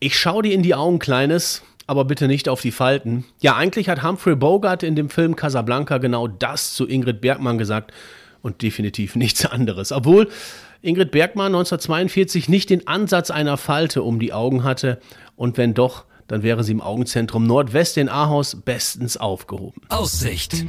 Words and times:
Ich 0.00 0.16
schau 0.16 0.42
dir 0.42 0.52
in 0.52 0.62
die 0.62 0.76
Augen, 0.76 1.00
Kleines, 1.00 1.62
aber 1.88 2.04
bitte 2.04 2.28
nicht 2.28 2.48
auf 2.48 2.60
die 2.60 2.70
Falten. 2.70 3.24
Ja, 3.40 3.56
eigentlich 3.56 3.88
hat 3.88 4.04
Humphrey 4.04 4.36
Bogart 4.36 4.84
in 4.84 4.94
dem 4.94 5.10
Film 5.10 5.34
Casablanca 5.34 5.98
genau 5.98 6.28
das 6.28 6.72
zu 6.74 6.86
Ingrid 6.86 7.20
Bergmann 7.20 7.58
gesagt 7.58 7.92
und 8.40 8.62
definitiv 8.62 9.16
nichts 9.16 9.44
anderes. 9.44 9.90
Obwohl 9.90 10.28
Ingrid 10.82 11.10
Bergmann 11.10 11.46
1942 11.46 12.48
nicht 12.48 12.70
den 12.70 12.86
Ansatz 12.86 13.32
einer 13.32 13.56
Falte 13.56 14.04
um 14.04 14.20
die 14.20 14.32
Augen 14.32 14.62
hatte 14.62 15.00
und 15.34 15.56
wenn 15.56 15.74
doch, 15.74 16.04
dann 16.28 16.44
wäre 16.44 16.62
sie 16.62 16.72
im 16.72 16.80
Augenzentrum 16.80 17.44
Nordwest 17.44 17.96
in 17.96 18.08
Ahaus 18.08 18.54
bestens 18.54 19.16
aufgehoben. 19.16 19.82
Aussicht, 19.88 20.64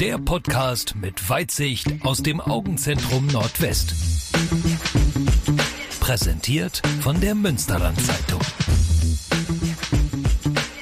der 0.00 0.16
Podcast 0.16 0.94
mit 0.94 1.28
Weitsicht 1.28 1.86
aus 2.02 2.22
dem 2.22 2.40
Augenzentrum 2.40 3.26
Nordwest. 3.26 3.92
Präsentiert 6.10 6.82
von 7.02 7.20
der 7.20 7.36
Münsterland 7.36 7.96
Zeitung. 8.00 8.40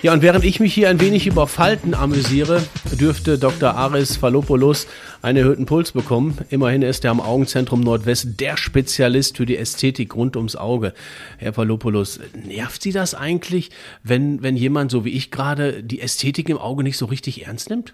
Ja, 0.01 0.15
und 0.15 0.23
während 0.23 0.43
ich 0.43 0.59
mich 0.59 0.73
hier 0.73 0.89
ein 0.89 1.03
wenig 1.03 1.27
über 1.27 1.47
Falten 1.47 1.93
amüsiere, 1.93 2.65
dürfte 2.99 3.37
Dr. 3.37 3.75
Aris 3.75 4.17
Fallopoulos 4.17 4.87
einen 5.21 5.37
erhöhten 5.37 5.67
Puls 5.67 5.93
bekommen. 5.93 6.39
Immerhin 6.49 6.81
ist 6.81 7.05
er 7.05 7.11
am 7.11 7.21
Augenzentrum 7.21 7.83
Nordwest 7.83 8.41
der 8.41 8.57
Spezialist 8.57 9.37
für 9.37 9.45
die 9.45 9.59
Ästhetik 9.59 10.17
rund 10.17 10.35
ums 10.35 10.57
Auge. 10.57 10.95
Herr 11.37 11.53
Fallopoulos, 11.53 12.21
nervt 12.47 12.81
Sie 12.81 12.93
das 12.93 13.15
eigentlich, 13.15 13.69
wenn, 14.03 14.43
wenn 14.43 14.57
jemand, 14.57 14.91
so 14.91 15.05
wie 15.05 15.11
ich 15.11 15.31
gerade, 15.31 15.83
die 15.83 16.01
Ästhetik 16.01 16.49
im 16.49 16.57
Auge 16.57 16.83
nicht 16.83 16.97
so 16.97 17.05
richtig 17.05 17.47
ernst 17.47 17.69
nimmt? 17.69 17.93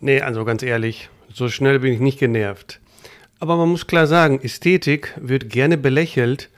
Nee, 0.00 0.22
also 0.22 0.46
ganz 0.46 0.62
ehrlich, 0.62 1.10
so 1.30 1.50
schnell 1.50 1.80
bin 1.80 1.92
ich 1.92 2.00
nicht 2.00 2.18
genervt. 2.18 2.80
Aber 3.40 3.56
man 3.56 3.68
muss 3.68 3.86
klar 3.86 4.06
sagen, 4.06 4.40
Ästhetik 4.42 5.14
wird 5.20 5.48
gerne 5.48 5.76
belächelt 5.78 6.48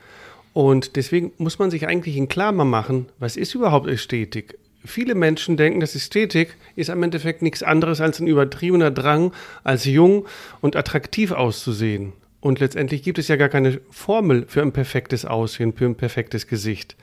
und 0.53 0.97
deswegen 0.97 1.33
muss 1.37 1.59
man 1.59 1.71
sich 1.71 1.87
eigentlich 1.87 2.17
in 2.17 2.29
Klammer 2.29 2.65
machen, 2.65 3.07
was 3.19 3.37
ist 3.37 3.55
überhaupt 3.55 3.87
Ästhetik? 3.87 4.59
Viele 4.85 5.15
Menschen 5.15 5.59
denken, 5.59 5.81
dass 5.81 5.95
Ästhetik 5.95 6.57
ist 6.75 6.89
im 6.89 7.03
Endeffekt 7.03 7.43
nichts 7.43 7.63
anderes 7.63 8.01
als 8.01 8.19
ein 8.19 8.27
übertriebener 8.27 8.91
Drang, 8.91 9.33
als 9.63 9.85
jung 9.85 10.27
und 10.63 10.75
attraktiv 10.75 11.33
auszusehen. 11.33 12.15
Und 12.41 12.61
letztendlich 12.61 13.03
gibt 13.03 13.19
es 13.19 13.29
ja 13.29 13.37
gar 13.37 13.51
keine 13.51 13.79
Formel 13.91 14.47
für 14.49 14.63
ein 14.63 14.73
perfektes 14.73 15.27
Aussehen, 15.27 15.75
für 15.75 15.85
ein 15.85 15.97
perfektes 15.97 16.47
Gesicht. 16.47 16.97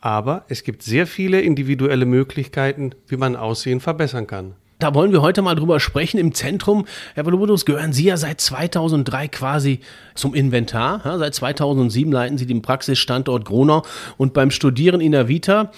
Aber 0.00 0.44
es 0.48 0.64
gibt 0.64 0.82
sehr 0.82 1.06
viele 1.06 1.40
individuelle 1.40 2.06
Möglichkeiten, 2.06 2.96
wie 3.06 3.16
man 3.16 3.36
Aussehen 3.36 3.78
verbessern 3.78 4.26
kann. 4.26 4.54
Da 4.80 4.94
wollen 4.94 5.12
wir 5.12 5.20
heute 5.20 5.42
mal 5.42 5.54
drüber 5.54 5.78
sprechen. 5.78 6.16
Im 6.16 6.32
Zentrum, 6.32 6.86
Herr 7.14 7.26
Volobodus, 7.26 7.66
gehören 7.66 7.92
Sie 7.92 8.04
ja 8.04 8.16
seit 8.16 8.40
2003 8.40 9.28
quasi 9.28 9.80
zum 10.14 10.34
Inventar. 10.34 11.02
Ja, 11.04 11.18
seit 11.18 11.34
2007 11.34 12.10
leiten 12.10 12.38
Sie 12.38 12.46
den 12.46 12.62
Praxisstandort 12.62 13.44
Gronau 13.44 13.82
und 14.16 14.32
beim 14.32 14.50
Studieren 14.50 15.02
in 15.02 15.12
der 15.12 15.28
Vita, 15.28 15.70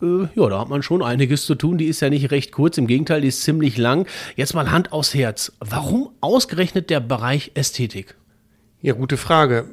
äh, 0.00 0.26
ja, 0.34 0.48
da 0.48 0.60
hat 0.60 0.70
man 0.70 0.82
schon 0.82 1.02
einiges 1.02 1.44
zu 1.44 1.54
tun. 1.54 1.76
Die 1.76 1.84
ist 1.84 2.00
ja 2.00 2.08
nicht 2.08 2.30
recht 2.30 2.50
kurz, 2.50 2.78
im 2.78 2.86
Gegenteil, 2.86 3.20
die 3.20 3.28
ist 3.28 3.42
ziemlich 3.42 3.76
lang. 3.76 4.08
Jetzt 4.36 4.54
mal 4.54 4.70
Hand 4.70 4.90
aufs 4.90 5.12
Herz. 5.12 5.52
Warum 5.60 6.08
ausgerechnet 6.22 6.88
der 6.88 7.00
Bereich 7.00 7.50
Ästhetik? 7.52 8.16
Ja, 8.80 8.94
gute 8.94 9.18
Frage. 9.18 9.66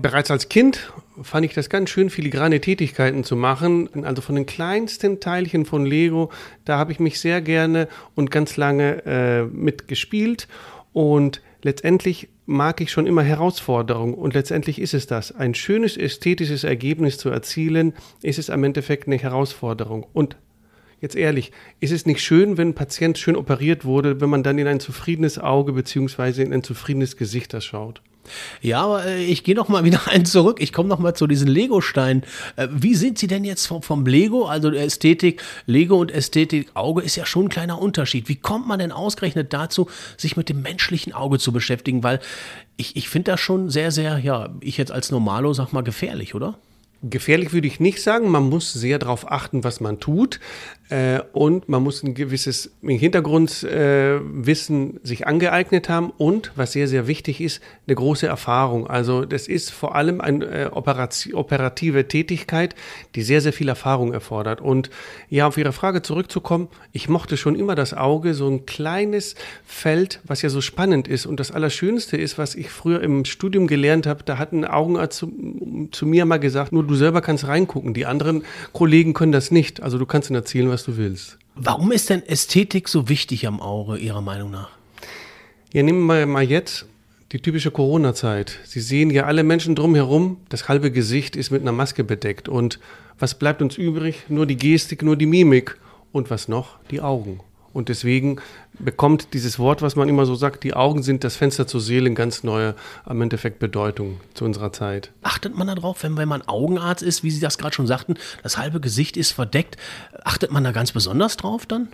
Bereits 0.00 0.30
als 0.30 0.48
Kind 0.48 0.92
fand 1.22 1.44
ich 1.44 1.54
das 1.54 1.68
ganz 1.68 1.90
schön, 1.90 2.08
filigrane 2.08 2.60
Tätigkeiten 2.60 3.24
zu 3.24 3.36
machen. 3.36 4.04
Also 4.04 4.22
von 4.22 4.34
den 4.34 4.46
kleinsten 4.46 5.20
Teilchen 5.20 5.66
von 5.66 5.84
Lego, 5.84 6.30
da 6.64 6.78
habe 6.78 6.92
ich 6.92 7.00
mich 7.00 7.20
sehr 7.20 7.40
gerne 7.40 7.88
und 8.14 8.30
ganz 8.30 8.56
lange 8.56 9.04
äh, 9.04 9.42
mitgespielt. 9.44 10.48
Und 10.92 11.42
letztendlich 11.62 12.28
mag 12.46 12.80
ich 12.80 12.90
schon 12.90 13.06
immer 13.06 13.22
Herausforderungen. 13.22 14.14
Und 14.14 14.34
letztendlich 14.34 14.80
ist 14.80 14.94
es 14.94 15.06
das. 15.06 15.32
Ein 15.32 15.54
schönes 15.54 15.96
ästhetisches 15.96 16.64
Ergebnis 16.64 17.18
zu 17.18 17.28
erzielen, 17.28 17.92
ist 18.22 18.38
es 18.38 18.48
am 18.48 18.64
Endeffekt 18.64 19.06
eine 19.06 19.18
Herausforderung. 19.18 20.06
Und 20.12 20.36
jetzt 21.00 21.16
ehrlich, 21.16 21.52
ist 21.80 21.92
es 21.92 22.06
nicht 22.06 22.22
schön, 22.22 22.56
wenn 22.56 22.68
ein 22.68 22.74
Patient 22.74 23.18
schön 23.18 23.36
operiert 23.36 23.84
wurde, 23.84 24.20
wenn 24.20 24.30
man 24.30 24.42
dann 24.42 24.58
in 24.58 24.66
ein 24.66 24.80
zufriedenes 24.80 25.38
Auge 25.38 25.72
bzw. 25.72 26.42
in 26.42 26.52
ein 26.52 26.62
zufriedenes 26.62 27.16
Gesicht 27.16 27.52
das 27.52 27.64
schaut? 27.64 28.00
Ja, 28.60 28.82
aber 28.82 29.04
äh, 29.06 29.24
ich 29.24 29.44
gehe 29.44 29.54
noch 29.54 29.68
mal 29.68 29.84
wieder 29.84 30.00
ein 30.08 30.24
zurück. 30.24 30.58
Ich 30.60 30.72
komme 30.72 30.88
noch 30.88 30.98
mal 30.98 31.14
zu 31.14 31.26
diesen 31.26 31.48
Lego-Steinen. 31.48 32.24
Äh, 32.56 32.68
wie 32.70 32.94
sind 32.94 33.18
Sie 33.18 33.26
denn 33.26 33.44
jetzt 33.44 33.66
vom, 33.66 33.82
vom 33.82 34.06
Lego, 34.06 34.46
also 34.46 34.70
der 34.70 34.84
Ästhetik, 34.84 35.42
Lego 35.66 35.96
und 35.96 36.10
Ästhetik 36.10 36.70
Auge 36.74 37.02
ist 37.02 37.16
ja 37.16 37.26
schon 37.26 37.46
ein 37.46 37.50
kleiner 37.50 37.80
Unterschied. 37.80 38.28
Wie 38.28 38.36
kommt 38.36 38.66
man 38.66 38.78
denn 38.78 38.92
ausgerechnet 38.92 39.52
dazu, 39.52 39.88
sich 40.16 40.36
mit 40.36 40.48
dem 40.48 40.62
menschlichen 40.62 41.12
Auge 41.12 41.38
zu 41.38 41.52
beschäftigen? 41.52 42.02
Weil 42.02 42.20
ich, 42.76 42.96
ich 42.96 43.08
finde 43.08 43.32
das 43.32 43.40
schon 43.40 43.70
sehr, 43.70 43.90
sehr, 43.90 44.18
ja, 44.18 44.50
ich 44.60 44.76
jetzt 44.76 44.92
als 44.92 45.10
Normalo 45.10 45.52
sag 45.52 45.72
mal 45.72 45.82
gefährlich, 45.82 46.34
oder? 46.34 46.58
Gefährlich 47.02 47.52
würde 47.52 47.68
ich 47.68 47.78
nicht 47.78 48.02
sagen. 48.02 48.30
Man 48.30 48.48
muss 48.48 48.72
sehr 48.72 48.98
darauf 48.98 49.30
achten, 49.30 49.64
was 49.64 49.80
man 49.80 50.00
tut. 50.00 50.40
Äh, 50.88 51.20
und 51.32 51.68
man 51.68 51.82
muss 51.82 52.04
ein 52.04 52.14
gewisses 52.14 52.70
Hintergrundwissen 52.82 54.96
äh, 54.96 55.00
sich 55.02 55.26
angeeignet 55.26 55.88
haben. 55.88 56.12
Und 56.16 56.52
was 56.54 56.70
sehr, 56.72 56.86
sehr 56.86 57.08
wichtig 57.08 57.40
ist, 57.40 57.60
eine 57.86 57.96
große 57.96 58.26
Erfahrung. 58.26 58.86
Also 58.86 59.24
das 59.24 59.48
ist 59.48 59.72
vor 59.72 59.96
allem 59.96 60.20
eine 60.20 60.44
äh, 60.44 60.66
operative 60.66 62.06
Tätigkeit, 62.06 62.76
die 63.16 63.22
sehr, 63.22 63.40
sehr 63.40 63.52
viel 63.52 63.68
Erfahrung 63.68 64.12
erfordert. 64.12 64.60
Und 64.60 64.90
ja, 65.28 65.48
auf 65.48 65.58
Ihre 65.58 65.72
Frage 65.72 66.02
zurückzukommen, 66.02 66.68
ich 66.92 67.08
mochte 67.08 67.36
schon 67.36 67.56
immer 67.56 67.74
das 67.74 67.92
Auge, 67.92 68.34
so 68.34 68.48
ein 68.48 68.64
kleines 68.66 69.34
Feld, 69.64 70.20
was 70.24 70.42
ja 70.42 70.50
so 70.50 70.60
spannend 70.60 71.08
ist. 71.08 71.26
Und 71.26 71.40
das 71.40 71.50
Allerschönste 71.50 72.16
ist, 72.16 72.38
was 72.38 72.54
ich 72.54 72.70
früher 72.70 73.02
im 73.02 73.24
Studium 73.24 73.66
gelernt 73.66 74.06
habe, 74.06 74.22
da 74.24 74.38
hat 74.38 74.52
ein 74.52 74.64
Augenarzt 74.64 75.18
zu, 75.18 75.88
zu 75.90 76.06
mir 76.06 76.26
mal 76.26 76.38
gesagt, 76.38 76.70
nur 76.70 76.84
du 76.84 76.94
selber 76.94 77.22
kannst 77.22 77.48
reingucken. 77.48 77.92
Die 77.92 78.06
anderen 78.06 78.44
Kollegen 78.72 79.14
können 79.14 79.32
das 79.32 79.50
nicht. 79.50 79.82
Also 79.82 79.98
du 79.98 80.06
kannst 80.06 80.30
ihnen 80.30 80.36
erzählen, 80.36 80.75
was 80.76 80.84
du 80.84 80.98
willst. 80.98 81.38
Warum 81.54 81.90
ist 81.90 82.10
denn 82.10 82.22
Ästhetik 82.22 82.90
so 82.90 83.08
wichtig 83.08 83.46
am 83.46 83.62
Auge, 83.62 83.96
Ihrer 83.96 84.20
Meinung 84.20 84.50
nach? 84.50 84.68
Ja, 85.72 85.82
nehmen 85.82 86.04
wir 86.04 86.26
mal 86.26 86.42
jetzt 86.44 86.84
die 87.32 87.40
typische 87.40 87.70
Corona-Zeit. 87.70 88.58
Sie 88.64 88.80
sehen 88.80 89.08
ja 89.08 89.24
alle 89.24 89.42
Menschen 89.42 89.74
drumherum, 89.74 90.36
das 90.50 90.68
halbe 90.68 90.90
Gesicht 90.90 91.34
ist 91.34 91.50
mit 91.50 91.62
einer 91.62 91.72
Maske 91.72 92.04
bedeckt. 92.04 92.50
Und 92.50 92.78
was 93.18 93.38
bleibt 93.38 93.62
uns 93.62 93.78
übrig? 93.78 94.24
Nur 94.28 94.44
die 94.44 94.58
Gestik, 94.58 95.02
nur 95.02 95.16
die 95.16 95.24
Mimik. 95.24 95.78
Und 96.12 96.28
was 96.28 96.46
noch? 96.46 96.78
Die 96.90 97.00
Augen. 97.00 97.40
Und 97.76 97.90
deswegen 97.90 98.40
bekommt 98.78 99.34
dieses 99.34 99.58
Wort, 99.58 99.82
was 99.82 99.96
man 99.96 100.08
immer 100.08 100.24
so 100.24 100.34
sagt, 100.34 100.64
die 100.64 100.72
Augen 100.72 101.02
sind 101.02 101.24
das 101.24 101.36
Fenster 101.36 101.66
zur 101.66 101.82
Seele, 101.82 102.10
ganz 102.14 102.42
neue, 102.42 102.74
am 103.04 103.20
Endeffekt 103.20 103.58
Bedeutung 103.58 104.18
zu 104.32 104.46
unserer 104.46 104.72
Zeit. 104.72 105.12
Achtet 105.22 105.54
man 105.54 105.66
darauf, 105.66 106.02
wenn, 106.02 106.16
wenn 106.16 106.28
man 106.28 106.40
Augenarzt 106.40 107.02
ist, 107.02 107.22
wie 107.22 107.30
Sie 107.30 107.40
das 107.40 107.58
gerade 107.58 107.74
schon 107.74 107.86
sagten, 107.86 108.14
das 108.42 108.56
halbe 108.56 108.80
Gesicht 108.80 109.18
ist 109.18 109.32
verdeckt, 109.32 109.76
achtet 110.24 110.50
man 110.50 110.64
da 110.64 110.72
ganz 110.72 110.92
besonders 110.92 111.36
drauf 111.36 111.66
dann? 111.66 111.88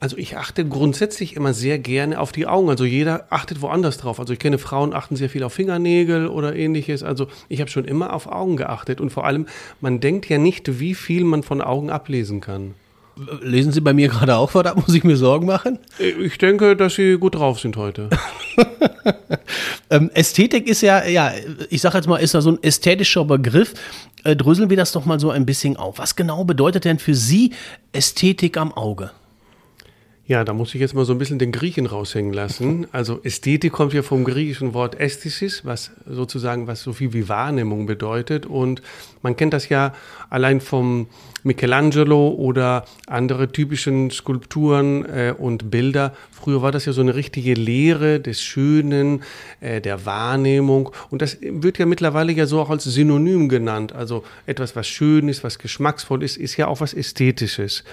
Also 0.00 0.16
ich 0.16 0.38
achte 0.38 0.66
grundsätzlich 0.66 1.36
immer 1.36 1.52
sehr 1.52 1.78
gerne 1.78 2.18
auf 2.18 2.32
die 2.32 2.46
Augen. 2.46 2.70
Also 2.70 2.86
jeder 2.86 3.26
achtet 3.28 3.60
woanders 3.60 3.98
drauf. 3.98 4.18
Also 4.18 4.32
ich 4.32 4.38
kenne 4.38 4.56
Frauen, 4.56 4.94
achten 4.94 5.16
sehr 5.16 5.28
viel 5.28 5.42
auf 5.42 5.52
Fingernägel 5.52 6.28
oder 6.28 6.56
ähnliches. 6.56 7.02
Also 7.02 7.28
ich 7.50 7.60
habe 7.60 7.70
schon 7.70 7.84
immer 7.84 8.14
auf 8.14 8.26
Augen 8.26 8.56
geachtet. 8.56 9.02
Und 9.02 9.10
vor 9.10 9.26
allem, 9.26 9.46
man 9.82 10.00
denkt 10.00 10.28
ja 10.30 10.38
nicht, 10.38 10.80
wie 10.80 10.94
viel 10.94 11.24
man 11.24 11.42
von 11.42 11.60
Augen 11.60 11.90
ablesen 11.90 12.40
kann. 12.40 12.74
Lesen 13.40 13.72
Sie 13.72 13.80
bei 13.80 13.94
mir 13.94 14.08
gerade 14.08 14.36
auch 14.36 14.54
was 14.54 14.66
ab? 14.66 14.76
Muss 14.86 14.94
ich 14.94 15.02
mir 15.02 15.16
Sorgen 15.16 15.46
machen? 15.46 15.78
Ich 15.98 16.36
denke, 16.36 16.76
dass 16.76 16.96
Sie 16.96 17.16
gut 17.16 17.34
drauf 17.34 17.58
sind 17.60 17.76
heute. 17.76 18.10
ähm, 19.90 20.10
Ästhetik 20.12 20.68
ist 20.68 20.82
ja, 20.82 21.04
ja, 21.06 21.32
ich 21.70 21.80
sage 21.80 21.96
jetzt 21.96 22.08
mal, 22.08 22.18
ist 22.18 22.34
da 22.34 22.42
so 22.42 22.50
ein 22.50 22.62
ästhetischer 22.62 23.24
Begriff. 23.24 23.72
Äh, 24.24 24.36
dröseln 24.36 24.68
wir 24.68 24.76
das 24.76 24.92
doch 24.92 25.06
mal 25.06 25.18
so 25.18 25.30
ein 25.30 25.46
bisschen 25.46 25.76
auf. 25.76 25.98
Was 25.98 26.14
genau 26.14 26.44
bedeutet 26.44 26.84
denn 26.84 26.98
für 26.98 27.14
Sie 27.14 27.54
Ästhetik 27.92 28.58
am 28.58 28.72
Auge? 28.72 29.10
Ja, 30.28 30.42
da 30.42 30.52
muss 30.52 30.74
ich 30.74 30.80
jetzt 30.80 30.92
mal 30.92 31.04
so 31.04 31.12
ein 31.12 31.18
bisschen 31.18 31.38
den 31.38 31.52
Griechen 31.52 31.86
raushängen 31.86 32.32
lassen. 32.32 32.88
Also 32.90 33.20
Ästhetik 33.22 33.70
kommt 33.70 33.92
ja 33.92 34.02
vom 34.02 34.24
griechischen 34.24 34.74
Wort 34.74 34.98
Ästhesis, 34.98 35.64
was 35.64 35.92
sozusagen 36.04 36.66
was 36.66 36.82
so 36.82 36.92
viel 36.92 37.12
wie 37.12 37.28
Wahrnehmung 37.28 37.86
bedeutet. 37.86 38.44
Und 38.44 38.82
man 39.22 39.36
kennt 39.36 39.52
das 39.52 39.68
ja 39.68 39.94
allein 40.28 40.60
vom 40.60 41.06
Michelangelo 41.44 42.30
oder 42.30 42.86
andere 43.06 43.52
typischen 43.52 44.10
Skulpturen 44.10 45.04
äh, 45.04 45.32
und 45.38 45.70
Bilder. 45.70 46.12
Früher 46.32 46.60
war 46.60 46.72
das 46.72 46.86
ja 46.86 46.92
so 46.92 47.02
eine 47.02 47.14
richtige 47.14 47.54
Lehre 47.54 48.18
des 48.18 48.42
Schönen, 48.42 49.22
äh, 49.60 49.80
der 49.80 50.06
Wahrnehmung. 50.06 50.90
Und 51.08 51.22
das 51.22 51.38
wird 51.40 51.78
ja 51.78 51.86
mittlerweile 51.86 52.32
ja 52.32 52.46
so 52.46 52.60
auch 52.60 52.70
als 52.70 52.82
Synonym 52.82 53.48
genannt. 53.48 53.92
Also 53.92 54.24
etwas, 54.44 54.74
was 54.74 54.88
schön 54.88 55.28
ist, 55.28 55.44
was 55.44 55.60
geschmacksvoll 55.60 56.24
ist, 56.24 56.36
ist 56.36 56.56
ja 56.56 56.66
auch 56.66 56.80
was 56.80 56.94
Ästhetisches. 56.94 57.84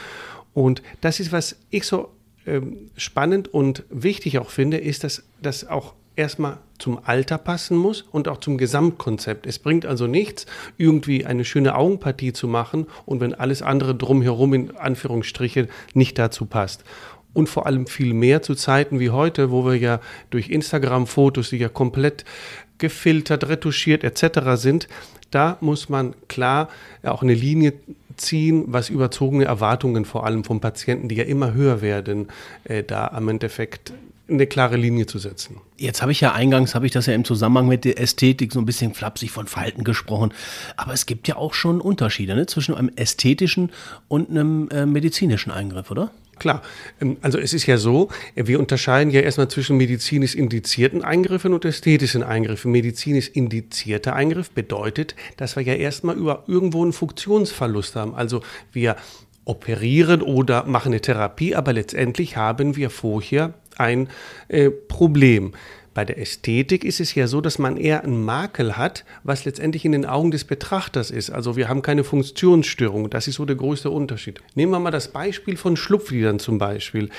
Und 0.56 0.82
das 1.02 1.20
ist, 1.20 1.32
was 1.32 1.58
ich 1.70 1.84
so 1.84 2.10
ähm, 2.46 2.90
spannend 2.98 3.54
und 3.54 3.84
wichtig 3.90 4.40
auch 4.40 4.50
finde, 4.50 4.78
ist, 4.78 5.04
dass 5.04 5.24
das 5.42 5.68
auch 5.68 5.94
erstmal 6.16 6.58
zum 6.78 7.00
Alter 7.04 7.38
passen 7.38 7.78
muss 7.78 8.02
und 8.02 8.28
auch 8.28 8.40
zum 8.40 8.58
Gesamtkonzept. 8.58 9.48
Es 9.48 9.60
bringt 9.60 9.86
also 9.86 10.08
nichts, 10.08 10.46
irgendwie 10.78 11.26
eine 11.26 11.46
schöne 11.46 11.76
Augenpartie 11.76 12.34
zu 12.34 12.48
machen 12.48 12.88
und 13.06 13.20
wenn 13.20 13.34
alles 13.34 13.62
andere 13.62 13.96
drumherum 13.96 14.54
in 14.54 14.76
Anführungsstrichen 14.76 15.70
nicht 15.94 16.20
dazu 16.20 16.46
passt. 16.46 16.84
Und 17.34 17.50
vor 17.50 17.66
allem 17.66 17.88
viel 17.88 18.14
mehr 18.14 18.44
zu 18.44 18.54
Zeiten 18.54 19.00
wie 19.00 19.10
heute, 19.10 19.50
wo 19.50 19.66
wir 19.66 19.76
ja 19.76 20.00
durch 20.30 20.50
Instagram-Fotos, 20.50 21.50
die 21.50 21.58
ja 21.58 21.70
komplett 21.70 22.26
gefiltert, 22.78 23.48
retuschiert 23.48 24.04
etc. 24.04 24.62
sind, 24.62 24.88
da 25.32 25.58
muss 25.62 25.90
man 25.90 26.14
klar 26.28 26.70
auch 27.02 27.24
eine 27.24 27.34
Linie 27.34 27.74
ziehen, 28.18 28.66
was 28.68 28.90
überzogene 28.90 29.46
Erwartungen 29.46 30.06
vor 30.06 30.26
allem 30.26 30.44
vom 30.44 30.60
Patienten, 30.60 31.10
die 31.10 31.16
ja 31.16 31.24
immer 31.24 31.54
höher 31.54 31.82
werden, 31.82 32.28
äh, 32.64 32.84
da 32.84 33.08
am 33.08 33.28
Endeffekt 33.30 33.94
eine 34.30 34.48
klare 34.48 34.78
Linie 34.78 35.06
zu 35.06 35.20
setzen. 35.20 35.58
Jetzt 35.78 36.02
habe 36.02 36.12
ich 36.12 36.22
ja 36.22 36.32
eingangs, 36.32 36.76
habe 36.76 36.86
ich 36.86 36.92
das 36.92 37.08
ja 37.08 37.14
im 37.14 37.26
Zusammenhang 37.26 37.68
mit 37.68 37.84
der 37.84 38.00
Ästhetik 38.00 38.54
so 38.54 38.60
ein 38.60 38.66
bisschen 38.66 38.94
flapsig 38.94 39.32
von 39.32 39.48
Falten 39.48 39.84
gesprochen. 39.84 40.34
Aber 40.78 40.94
es 40.94 41.06
gibt 41.06 41.28
ja 41.28 41.36
auch 41.36 41.54
schon 41.54 41.82
Unterschiede 41.82 42.36
ne, 42.36 42.46
zwischen 42.46 42.74
einem 42.74 42.90
ästhetischen 42.96 43.72
und 44.08 44.30
einem 44.30 44.70
äh, 44.70 44.86
medizinischen 44.86 45.52
Eingriff, 45.52 45.92
oder? 45.92 46.12
Klar, 46.40 46.62
ähm, 47.00 47.18
also 47.22 47.38
es 47.38 47.54
ist 47.54 47.66
ja 47.68 47.78
so, 47.78 48.10
wir 48.36 48.60
unterscheiden 48.60 49.12
ja 49.12 49.22
erstmal 49.22 49.48
zwischen 49.48 49.78
medizinisch 49.78 50.36
indizierten 50.36 51.04
Eingriffen 51.04 51.54
und 51.54 51.66
ästhetischen 51.66 52.24
Eingriffen. 52.24 52.72
Medizinisch 52.72 53.30
indizierter 53.30 54.16
Eingriff 54.16 54.52
bedeutet, 54.52 55.16
dass 55.38 55.56
wir 55.56 55.64
ja 55.64 55.74
erstmal 55.74 56.16
über 56.16 56.44
irgendwo 56.48 56.84
einen 56.84 56.94
Funktionsverlust 56.94 57.96
haben. 57.96 58.16
Also 58.16 58.42
wir 58.72 58.96
operieren 59.46 60.22
oder 60.22 60.66
machen 60.66 60.94
eine 60.94 61.02
Therapie, 61.02 61.56
aber 61.56 61.74
letztendlich 61.74 62.38
haben 62.38 62.76
wir 62.76 62.90
vorher 62.90 63.54
ein 63.78 64.10
äh, 64.48 64.70
Problem. 64.70 65.54
Bei 65.94 66.06
der 66.06 66.18
Ästhetik 66.18 66.84
ist 66.84 67.00
es 67.00 67.14
ja 67.14 67.28
so, 67.28 67.42
dass 67.42 67.60
man 67.60 67.78
eher 67.78 68.04
einen 68.04 68.24
Makel 68.24 68.78
hat, 68.78 69.06
was 69.24 69.46
letztendlich 69.46 69.86
in 69.86 69.92
den 69.92 70.06
Augen 70.06 70.32
des 70.32 70.44
Betrachters 70.44 71.12
ist. 71.12 71.30
Also 71.30 71.56
wir 71.56 71.70
haben 71.70 71.82
keine 71.82 72.04
Funktionsstörung. 72.04 73.10
Das 73.10 73.28
ist 73.28 73.36
so 73.36 73.46
der 73.46 73.56
größte 73.56 73.90
Unterschied. 73.90 74.42
Nehmen 74.56 74.72
wir 74.72 74.80
mal 74.80 74.92
das 74.92 75.10
Beispiel 75.10 75.58
von 75.58 75.78
Schlupflidern 75.78 76.40
zum 76.40 76.58
Beispiel. 76.58 77.10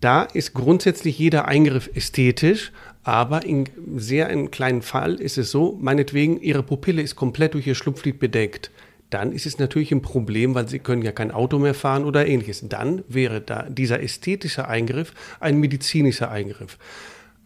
Da 0.00 0.22
ist 0.22 0.54
grundsätzlich 0.54 1.18
jeder 1.18 1.46
Eingriff 1.46 1.90
ästhetisch, 1.94 2.72
aber 3.02 3.44
in 3.44 3.64
sehr 3.96 4.28
einem 4.28 4.50
kleinen 4.50 4.82
Fall 4.82 5.14
ist 5.14 5.38
es 5.38 5.50
so, 5.50 5.78
meinetwegen, 5.80 6.40
ihre 6.40 6.62
Pupille 6.62 7.02
ist 7.02 7.16
komplett 7.16 7.54
durch 7.54 7.66
ihr 7.66 7.74
Schlupflid 7.74 8.18
bedeckt 8.18 8.70
dann 9.10 9.32
ist 9.32 9.44
es 9.44 9.58
natürlich 9.58 9.92
ein 9.92 10.02
Problem, 10.02 10.54
weil 10.54 10.68
sie 10.68 10.78
können 10.78 11.02
ja 11.02 11.12
kein 11.12 11.32
Auto 11.32 11.58
mehr 11.58 11.74
fahren 11.74 12.04
oder 12.04 12.26
ähnliches. 12.26 12.64
Dann 12.68 13.02
wäre 13.08 13.40
da 13.40 13.64
dieser 13.68 14.00
ästhetische 14.00 14.68
Eingriff 14.68 15.12
ein 15.40 15.58
medizinischer 15.58 16.30
Eingriff. 16.30 16.78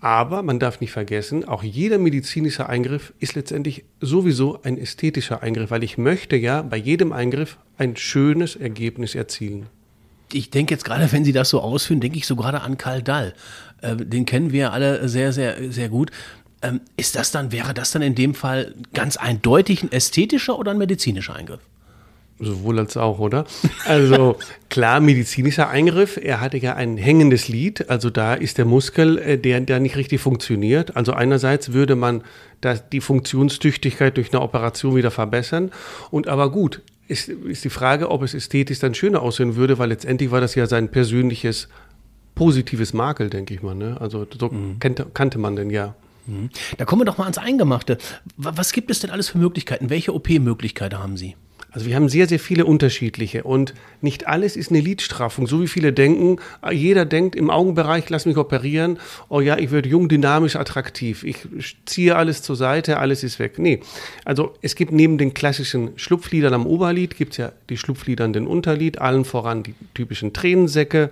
Aber 0.05 0.43
man 0.43 0.59
darf 0.59 0.83
nicht 0.83 0.93
vergessen, 0.93 1.49
auch 1.49 1.62
jeder 1.62 1.97
medizinische 1.97 2.69
Eingriff 2.69 3.15
ist 3.21 3.37
letztendlich 3.37 3.87
sowieso 4.03 4.61
ein 4.61 4.77
ästhetischer 4.77 5.43
Eingriff, 5.43 5.71
weil 5.71 5.83
ich 5.83 5.97
möchte 5.97 6.37
ja 6.37 6.61
bei 6.61 6.77
jedem 6.77 7.11
Eingriff 7.11 7.56
ein 7.79 7.97
schönes 7.97 8.55
Ergebnis 8.55 9.15
erzielen. 9.15 9.65
Ich 10.31 10.51
denke 10.51 10.75
jetzt 10.75 10.85
gerade, 10.85 11.11
wenn 11.11 11.25
Sie 11.25 11.33
das 11.33 11.49
so 11.49 11.62
ausführen, 11.62 12.03
denke 12.03 12.19
ich 12.19 12.27
so 12.27 12.37
gerade 12.37 12.61
an 12.61 12.77
Karl 12.77 13.03
Dall. 13.03 13.33
Äh, 13.81 13.97
den 13.97 14.27
kennen 14.27 14.53
wir 14.53 14.75
alle 14.75 15.09
sehr, 15.09 15.33
sehr, 15.33 15.73
sehr 15.73 15.89
gut. 15.89 16.11
Ähm, 16.61 16.83
ist 16.99 17.17
das 17.17 17.31
dann, 17.31 17.51
wäre 17.51 17.73
das 17.73 17.91
dann 17.93 18.03
in 18.03 18.15
dem 18.15 18.35
Fall 18.35 18.75
ganz 18.93 19.17
eindeutig 19.17 19.85
ein 19.85 19.91
ästhetischer 19.91 20.59
oder 20.59 20.73
ein 20.73 20.79
medizinischer 20.79 21.35
Eingriff? 21.35 21.61
Sowohl 22.40 22.81
als 22.81 22.96
auch, 22.96 23.20
oder? 23.20 23.44
Also 23.86 24.36
klar, 24.69 25.00
medizinischer 25.00 25.69
Eingriff. 25.69 26.19
Er 26.20 26.40
hatte 26.40 26.58
ja 26.58 26.75
ein 26.75 26.96
hängendes 26.96 27.48
Lid, 27.48 27.88
also 27.88 28.10
da 28.10 28.34
ist 28.34 28.58
der 28.58 28.64
Muskel, 28.64 29.19
äh, 29.19 29.38
der, 29.38 29.60
der 29.60 29.78
nicht 29.78 29.96
richtig 29.96 30.20
funktioniert. 30.20 30.96
Also 30.96 31.12
einerseits 31.12 31.72
würde 31.72 31.94
man 31.94 32.22
das, 32.60 32.88
die 32.88 33.00
Funktionstüchtigkeit 33.00 34.16
durch 34.16 34.32
eine 34.32 34.42
Operation 34.42 34.96
wieder 34.96 35.12
verbessern. 35.12 35.70
Und 36.10 36.26
aber 36.26 36.50
gut, 36.50 36.82
ist, 37.06 37.28
ist 37.28 37.64
die 37.64 37.70
Frage, 37.70 38.10
ob 38.10 38.22
es 38.22 38.34
ästhetisch 38.34 38.81
dann 38.81 38.94
schöner 38.94 39.22
aussehen 39.22 39.56
würde, 39.56 39.78
weil 39.78 39.90
letztendlich 39.90 40.31
war 40.31 40.40
das 40.40 40.54
ja 40.54 40.66
sein 40.66 40.90
persönliches 40.90 41.69
positives 42.34 42.94
Makel, 42.94 43.31
denke 43.31 43.54
ich 43.54 43.62
mal. 43.62 43.75
Ne? 43.75 43.96
Also 44.00 44.26
so 44.38 44.48
mhm. 44.48 44.78
kannte, 44.81 45.06
kannte 45.12 45.38
man 45.38 45.54
denn 45.54 45.70
ja. 45.70 45.94
Mhm. 46.26 46.50
Da 46.78 46.84
kommen 46.84 47.02
wir 47.02 47.06
doch 47.06 47.19
mal 47.19 47.25
ans 47.25 47.38
Eingemachte. 47.38 47.98
Was 48.36 48.72
gibt 48.72 48.90
es 48.90 49.00
denn 49.00 49.10
alles 49.10 49.28
für 49.28 49.38
Möglichkeiten? 49.38 49.90
Welche 49.90 50.14
OP-Möglichkeiten 50.14 50.98
haben 50.98 51.16
Sie? 51.16 51.36
Also 51.75 51.87
wir 51.87 51.97
haben 51.97 52.09
sehr, 52.09 52.29
sehr 52.29 52.38
viele 52.38 52.67
unterschiedliche 52.67 53.43
und 53.43 53.75
nicht 54.00 54.29
alles 54.29 54.56
ist 54.56 54.71
eine 54.71 54.79
Lidstraffung, 54.79 55.49
so 55.49 55.61
wie 55.61 55.67
viele 55.67 55.93
denken. 55.93 56.37
Jeder 56.71 57.05
denkt 57.05 57.35
im 57.35 57.50
Augenbereich, 57.50 58.09
lass 58.11 58.26
mich 58.26 58.37
operieren, 58.37 59.00
oh 59.29 59.41
ja, 59.41 59.59
ich 59.59 59.73
werde 59.73 59.88
jung, 59.88 60.09
dynamisch, 60.09 60.55
attraktiv. 60.55 61.25
Ich 61.25 61.49
ziehe 61.85 62.15
alles 62.15 62.43
zur 62.43 62.55
Seite, 62.55 62.99
alles 62.99 63.25
ist 63.25 63.41
weg. 63.41 63.59
Nee, 63.59 63.81
also 64.25 64.55
es 64.62 64.76
gibt 64.76 64.93
neben 64.93 65.19
den 65.19 65.35
klassischen 65.35 65.91
Schlupflidern 65.97 66.55
am 66.55 66.65
Oberlid, 66.65 67.17
gibt 67.17 67.32
es 67.32 67.38
ja 67.38 67.50
die 67.69 67.77
Schlupflieder 67.77 68.25
an 68.25 68.32
den 68.32 68.47
Unterlid, 68.47 69.00
allen 69.00 69.25
voran 69.25 69.65
die 69.65 69.75
typischen 69.94 70.32
Tränensäcke, 70.32 71.11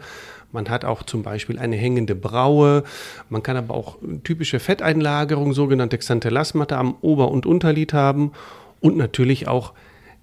man 0.53 0.69
hat 0.69 0.85
auch 0.85 1.03
zum 1.03 1.23
Beispiel 1.23 1.59
eine 1.59 1.77
hängende 1.77 2.15
Braue. 2.15 2.85
Man 3.31 3.43
kann 3.43 3.57
aber 3.57 3.75
auch 3.75 3.97
typische 4.23 4.61
Fetteinlagerung, 4.61 5.55
sogenannte 5.55 5.97
Xanthelasmata 5.97 6.79
am 6.79 6.95
Ober- 7.01 7.31
und 7.31 7.47
Unterlid 7.47 7.95
haben. 7.95 8.33
Und 8.81 8.99
natürlich 8.99 9.49
auch 9.49 9.73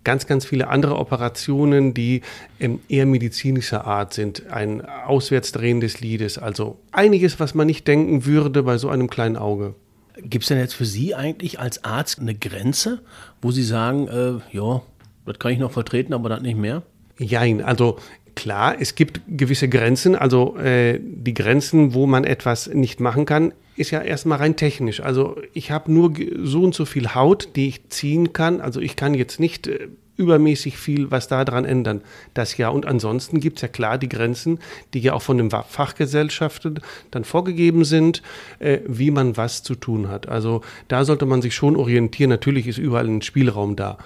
ganz, 0.03 0.27
ganz 0.27 0.45
viele 0.45 0.67
andere 0.67 0.97
Operationen, 0.97 1.93
die 1.93 2.21
ähm, 2.59 2.79
eher 2.89 3.05
medizinischer 3.05 3.85
Art 3.85 4.13
sind. 4.13 4.47
Ein 4.47 4.85
Auswärtsdrehen 4.85 5.81
des 5.81 6.01
Lides. 6.01 6.37
Also 6.37 6.79
einiges, 6.91 7.39
was 7.39 7.55
man 7.55 7.67
nicht 7.67 7.87
denken 7.87 8.25
würde 8.25 8.63
bei 8.63 8.77
so 8.77 8.89
einem 8.89 9.09
kleinen 9.09 9.37
Auge. 9.37 9.75
Gibt 10.21 10.43
es 10.43 10.49
denn 10.49 10.57
jetzt 10.57 10.73
für 10.73 10.85
Sie 10.85 11.15
eigentlich 11.15 11.59
als 11.59 11.83
Arzt 11.83 12.19
eine 12.19 12.35
Grenze, 12.35 13.01
wo 13.41 13.51
Sie 13.51 13.63
sagen, 13.63 14.07
äh, 14.07 14.55
ja, 14.55 14.81
das 15.25 15.39
kann 15.39 15.51
ich 15.51 15.59
noch 15.59 15.71
vertreten, 15.71 16.13
aber 16.13 16.29
das 16.29 16.41
nicht 16.41 16.57
mehr? 16.57 16.83
Jein, 17.17 17.61
also 17.61 17.99
klar, 18.39 18.77
es 18.79 18.95
gibt 18.95 19.19
gewisse 19.27 19.67
Grenzen. 19.67 20.15
Also 20.15 20.55
äh, 20.57 20.97
die 21.01 21.33
Grenzen, 21.33 21.93
wo 21.93 22.07
man 22.07 22.23
etwas 22.23 22.67
nicht 22.67 23.01
machen 23.01 23.25
kann, 23.25 23.53
ist 23.75 23.91
ja 23.91 24.01
erstmal 24.01 24.37
rein 24.37 24.55
technisch. 24.55 25.01
Also 25.01 25.35
ich 25.53 25.71
habe 25.71 25.91
nur 25.91 26.13
so 26.43 26.63
und 26.63 26.73
so 26.73 26.85
viel 26.85 27.13
Haut, 27.15 27.49
die 27.57 27.67
ich 27.67 27.89
ziehen 27.89 28.31
kann. 28.31 28.61
Also 28.61 28.79
ich 28.79 28.95
kann 28.95 29.13
jetzt 29.13 29.41
nicht 29.41 29.67
äh, 29.67 29.89
übermäßig 30.15 30.77
viel 30.77 31.11
was 31.11 31.27
daran 31.27 31.65
ändern. 31.65 31.99
Das 32.33 32.55
ja. 32.55 32.69
Und 32.69 32.85
ansonsten 32.85 33.41
gibt 33.41 33.57
es 33.57 33.61
ja 33.61 33.67
klar 33.67 33.97
die 33.97 34.07
Grenzen, 34.07 34.59
die 34.93 34.99
ja 34.99 35.13
auch 35.13 35.21
von 35.21 35.37
den 35.37 35.51
Fachgesellschaften 35.51 36.79
dann 37.11 37.25
vorgegeben 37.25 37.83
sind, 37.83 38.23
äh, 38.59 38.79
wie 38.87 39.11
man 39.11 39.35
was 39.35 39.63
zu 39.63 39.75
tun 39.75 40.07
hat. 40.07 40.29
Also 40.29 40.61
da 40.87 41.03
sollte 41.03 41.25
man 41.25 41.41
sich 41.41 41.55
schon 41.55 41.75
orientieren. 41.75 42.29
Natürlich 42.29 42.67
ist 42.67 42.77
überall 42.77 43.07
ein 43.07 43.21
Spielraum 43.21 43.75
da. 43.75 43.97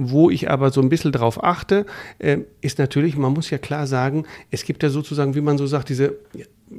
Wo 0.00 0.30
ich 0.30 0.48
aber 0.48 0.70
so 0.70 0.80
ein 0.80 0.88
bisschen 0.88 1.10
drauf 1.10 1.42
achte, 1.42 1.84
äh, 2.20 2.38
ist 2.60 2.78
natürlich, 2.78 3.16
man 3.16 3.32
muss 3.32 3.50
ja 3.50 3.58
klar 3.58 3.88
sagen, 3.88 4.26
es 4.52 4.64
gibt 4.64 4.84
ja 4.84 4.90
sozusagen, 4.90 5.34
wie 5.34 5.40
man 5.40 5.58
so 5.58 5.66
sagt, 5.66 5.88
diese, 5.88 6.14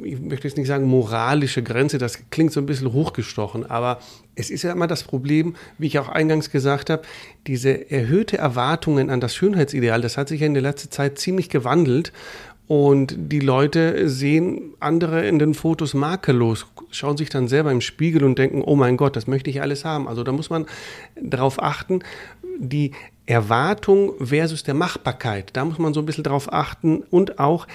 ich 0.04 0.22
möchte 0.22 0.48
jetzt 0.48 0.56
nicht 0.56 0.68
sagen 0.68 0.86
moralische 0.86 1.62
Grenze, 1.62 1.98
das 1.98 2.30
klingt 2.30 2.54
so 2.54 2.62
ein 2.62 2.66
bisschen 2.66 2.94
hochgestochen, 2.94 3.70
aber 3.70 4.00
es 4.36 4.50
ist 4.50 4.64
ja 4.64 4.72
immer 4.72 4.88
das 4.88 5.04
Problem, 5.04 5.56
wie 5.78 5.88
ich 5.88 6.00
auch 6.00 6.08
eingangs 6.08 6.50
gesagt 6.50 6.90
habe, 6.90 7.02
diese 7.46 7.92
erhöhte 7.92 8.38
Erwartungen 8.38 9.10
an 9.10 9.20
das 9.20 9.36
Schönheitsideal, 9.36 10.00
das 10.00 10.16
hat 10.16 10.30
sich 10.30 10.40
ja 10.40 10.48
in 10.48 10.54
der 10.54 10.64
letzten 10.64 10.90
Zeit 10.90 11.20
ziemlich 11.20 11.50
gewandelt 11.50 12.14
und 12.70 13.16
die 13.18 13.40
Leute 13.40 14.08
sehen 14.08 14.76
andere 14.80 15.28
in 15.28 15.40
den 15.40 15.56
Fotos 15.56 15.96
makellos, 15.96 16.68
schauen 16.92 17.18
sich 17.18 17.32
dann 17.32 17.48
selber 17.48 17.72
im 17.72 17.82
Spiegel 17.82 18.24
und 18.24 18.38
denken, 18.38 18.62
oh 18.62 18.76
mein 18.76 18.96
Gott, 18.96 19.16
das 19.16 19.26
möchte 19.26 19.50
ich 19.50 19.64
alles 19.64 19.86
haben. 19.86 20.08
Also 20.08 20.24
da 20.24 20.32
muss 20.32 20.52
man 20.52 20.68
darauf 21.20 21.60
achten, 21.64 22.04
die 22.60 22.92
Erwartung 23.26 24.14
versus 24.20 24.64
der 24.64 24.74
Machbarkeit. 24.74 25.52
Da 25.54 25.66
muss 25.66 25.80
man 25.80 25.94
so 25.94 26.02
ein 26.02 26.06
bisschen 26.06 26.24
drauf 26.24 26.52
achten 26.52 27.02
und 27.10 27.40
auch 27.40 27.68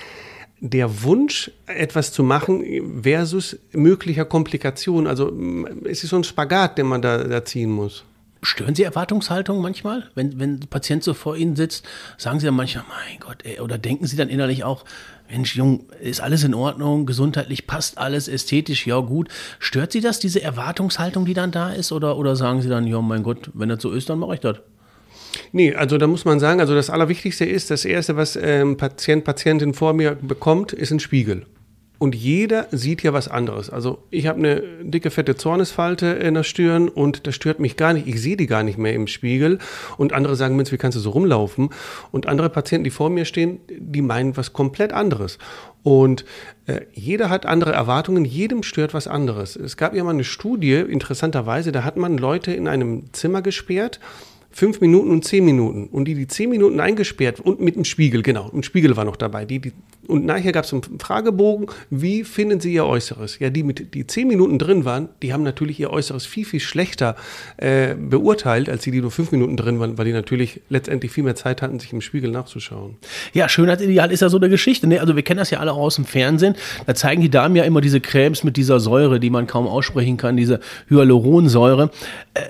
der 0.60 1.02
Wunsch, 1.02 1.50
etwas 1.66 2.12
zu 2.12 2.22
machen 2.22 3.02
versus 3.02 3.58
möglicher 3.72 4.24
Komplikation. 4.24 5.06
Also 5.06 5.32
es 5.84 6.02
ist 6.04 6.10
so 6.10 6.16
ein 6.16 6.24
Spagat, 6.24 6.78
den 6.78 6.86
man 6.86 7.02
da, 7.02 7.24
da 7.24 7.44
ziehen 7.44 7.70
muss. 7.70 8.04
Stören 8.42 8.74
Sie 8.74 8.82
Erwartungshaltung 8.82 9.62
manchmal? 9.62 10.10
Wenn, 10.14 10.38
wenn 10.38 10.54
ein 10.54 10.68
Patient 10.68 11.02
so 11.02 11.14
vor 11.14 11.36
Ihnen 11.36 11.56
sitzt, 11.56 11.86
sagen 12.18 12.40
Sie 12.40 12.46
dann 12.46 12.54
manchmal, 12.54 12.84
mein 12.88 13.18
Gott, 13.20 13.38
ey, 13.44 13.60
oder 13.60 13.78
denken 13.78 14.06
Sie 14.06 14.16
dann 14.16 14.28
innerlich 14.28 14.64
auch, 14.64 14.84
Mensch, 15.30 15.56
Jung, 15.56 15.86
ist 16.00 16.20
alles 16.20 16.44
in 16.44 16.52
Ordnung, 16.52 17.06
gesundheitlich 17.06 17.66
passt 17.66 17.96
alles, 17.96 18.28
ästhetisch, 18.28 18.86
ja 18.86 19.00
gut. 19.00 19.28
Stört 19.58 19.92
Sie 19.92 20.02
das, 20.02 20.18
diese 20.18 20.42
Erwartungshaltung, 20.42 21.24
die 21.24 21.32
dann 21.32 21.52
da 21.52 21.70
ist? 21.70 21.90
Oder, 21.90 22.18
oder 22.18 22.36
sagen 22.36 22.60
Sie 22.60 22.68
dann, 22.68 22.86
ja, 22.86 23.00
mein 23.00 23.22
Gott, 23.22 23.50
wenn 23.54 23.70
das 23.70 23.80
so 23.80 23.90
ist, 23.90 24.10
dann 24.10 24.18
mache 24.18 24.34
ich 24.34 24.40
das? 24.40 24.58
Nee, 25.54 25.72
also 25.72 25.98
da 25.98 26.08
muss 26.08 26.24
man 26.24 26.40
sagen, 26.40 26.58
also 26.58 26.74
das 26.74 26.90
Allerwichtigste 26.90 27.44
ist, 27.44 27.70
das 27.70 27.84
Erste, 27.84 28.16
was 28.16 28.34
ähm, 28.34 28.76
Patient, 28.76 29.22
Patientin 29.22 29.72
vor 29.72 29.92
mir 29.92 30.16
bekommt, 30.20 30.72
ist 30.72 30.90
ein 30.90 30.98
Spiegel. 30.98 31.46
Und 32.00 32.16
jeder 32.16 32.66
sieht 32.72 33.04
ja 33.04 33.12
was 33.12 33.28
anderes. 33.28 33.70
Also 33.70 34.02
ich 34.10 34.26
habe 34.26 34.40
eine 34.40 34.62
dicke, 34.82 35.12
fette 35.12 35.36
Zornesfalte 35.36 36.06
in 36.06 36.34
der 36.34 36.42
Stirn 36.42 36.88
und 36.88 37.28
das 37.28 37.36
stört 37.36 37.60
mich 37.60 37.76
gar 37.76 37.92
nicht. 37.92 38.08
Ich 38.08 38.20
sehe 38.20 38.36
die 38.36 38.48
gar 38.48 38.64
nicht 38.64 38.78
mehr 38.78 38.94
im 38.94 39.06
Spiegel. 39.06 39.60
Und 39.96 40.12
andere 40.12 40.34
sagen, 40.34 40.56
Mensch, 40.56 40.72
wie 40.72 40.76
kannst 40.76 40.96
du 40.96 41.00
so 41.00 41.10
rumlaufen? 41.10 41.70
Und 42.10 42.26
andere 42.26 42.50
Patienten, 42.50 42.82
die 42.82 42.90
vor 42.90 43.08
mir 43.08 43.24
stehen, 43.24 43.60
die 43.70 44.02
meinen 44.02 44.36
was 44.36 44.54
komplett 44.54 44.92
anderes. 44.92 45.38
Und 45.84 46.24
äh, 46.66 46.80
jeder 46.94 47.30
hat 47.30 47.46
andere 47.46 47.70
Erwartungen, 47.70 48.24
jedem 48.24 48.64
stört 48.64 48.92
was 48.92 49.06
anderes. 49.06 49.54
Es 49.54 49.76
gab 49.76 49.94
ja 49.94 50.02
mal 50.02 50.10
eine 50.10 50.24
Studie, 50.24 50.74
interessanterweise, 50.74 51.70
da 51.70 51.84
hat 51.84 51.96
man 51.96 52.18
Leute 52.18 52.52
in 52.52 52.66
einem 52.66 53.12
Zimmer 53.12 53.40
gesperrt 53.40 54.00
fünf 54.54 54.80
Minuten 54.80 55.10
und 55.10 55.24
zehn 55.24 55.44
Minuten. 55.44 55.88
Und 55.88 56.06
die, 56.06 56.14
die 56.14 56.28
zehn 56.28 56.48
Minuten 56.48 56.78
eingesperrt 56.78 57.40
und 57.40 57.60
mit 57.60 57.74
einem 57.74 57.84
Spiegel, 57.84 58.22
genau, 58.22 58.50
ein 58.54 58.62
Spiegel 58.62 58.96
war 58.96 59.04
noch 59.04 59.16
dabei. 59.16 59.44
Die, 59.44 59.58
die, 59.58 59.72
und 60.06 60.24
nachher 60.24 60.52
gab 60.52 60.64
es 60.64 60.72
einen 60.72 60.82
Fragebogen, 61.00 61.66
wie 61.90 62.22
finden 62.22 62.60
Sie 62.60 62.72
Ihr 62.72 62.86
Äußeres? 62.86 63.40
Ja, 63.40 63.50
die 63.50 63.64
mit 63.64 63.94
die 63.94 64.06
zehn 64.06 64.28
Minuten 64.28 64.58
drin 64.60 64.84
waren, 64.84 65.08
die 65.22 65.32
haben 65.32 65.42
natürlich 65.42 65.80
ihr 65.80 65.90
Äußeres 65.90 66.24
viel, 66.24 66.44
viel 66.44 66.60
schlechter 66.60 67.16
äh, 67.56 67.94
beurteilt, 67.94 68.68
als 68.68 68.84
die, 68.84 68.92
die 68.92 69.00
nur 69.00 69.10
fünf 69.10 69.32
Minuten 69.32 69.56
drin 69.56 69.80
waren, 69.80 69.98
weil 69.98 70.04
die 70.04 70.12
natürlich 70.12 70.60
letztendlich 70.68 71.10
viel 71.10 71.24
mehr 71.24 71.34
Zeit 71.34 71.60
hatten, 71.60 71.80
sich 71.80 71.92
im 71.92 72.00
Spiegel 72.00 72.30
nachzuschauen. 72.30 72.96
Ja, 73.32 73.48
Schönheitsideal 73.48 74.12
ist 74.12 74.20
ja 74.20 74.28
so 74.28 74.36
eine 74.36 74.48
Geschichte. 74.48 74.86
Ne? 74.86 75.00
Also 75.00 75.16
wir 75.16 75.22
kennen 75.24 75.38
das 75.38 75.50
ja 75.50 75.58
alle 75.58 75.72
auch 75.72 75.78
aus 75.78 75.96
dem 75.96 76.04
Fernsehen. 76.04 76.54
Da 76.86 76.94
zeigen 76.94 77.22
die 77.22 77.30
Damen 77.30 77.56
ja 77.56 77.64
immer 77.64 77.80
diese 77.80 78.00
Cremes 78.00 78.44
mit 78.44 78.56
dieser 78.56 78.78
Säure, 78.78 79.18
die 79.18 79.30
man 79.30 79.48
kaum 79.48 79.66
aussprechen 79.66 80.16
kann, 80.16 80.36
diese 80.36 80.60
Hyaluronsäure. 80.88 81.90
Äh, 82.34 82.40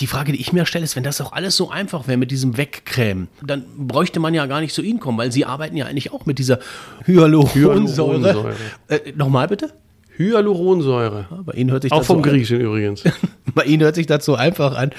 die 0.00 0.06
Frage, 0.06 0.32
die 0.32 0.40
ich 0.40 0.52
mir 0.52 0.66
stelle, 0.66 0.84
ist, 0.84 0.96
wenn 0.96 1.02
das 1.02 1.20
auch 1.20 1.32
alles 1.32 1.56
so 1.56 1.70
einfach 1.70 2.06
wäre 2.06 2.18
mit 2.18 2.30
diesem 2.30 2.56
Wegcremen, 2.56 3.28
dann 3.42 3.64
bräuchte 3.76 4.20
man 4.20 4.34
ja 4.34 4.46
gar 4.46 4.60
nicht 4.60 4.74
zu 4.74 4.82
Ihnen 4.82 5.00
kommen, 5.00 5.18
weil 5.18 5.32
Sie 5.32 5.44
arbeiten 5.44 5.76
ja 5.76 5.86
eigentlich 5.86 6.12
auch 6.12 6.26
mit 6.26 6.38
dieser 6.38 6.58
Hyaluronsäure. 7.04 7.80
Hyaluronsäure. 7.80 8.54
Äh, 8.88 9.12
Nochmal 9.16 9.48
bitte? 9.48 9.72
Hyaluronsäure. 10.16 11.26
Ja, 11.30 11.42
bei 11.44 11.52
Ihnen 11.52 11.70
hört 11.70 11.82
sich 11.82 11.92
auch 11.92 12.04
vom 12.04 12.22
Griechen 12.22 12.60
übrigens. 12.60 13.04
bei 13.54 13.64
Ihnen 13.64 13.82
hört 13.82 13.94
sich 13.94 14.06
das 14.06 14.24
so 14.24 14.34
einfach 14.34 14.76
an. 14.76 14.90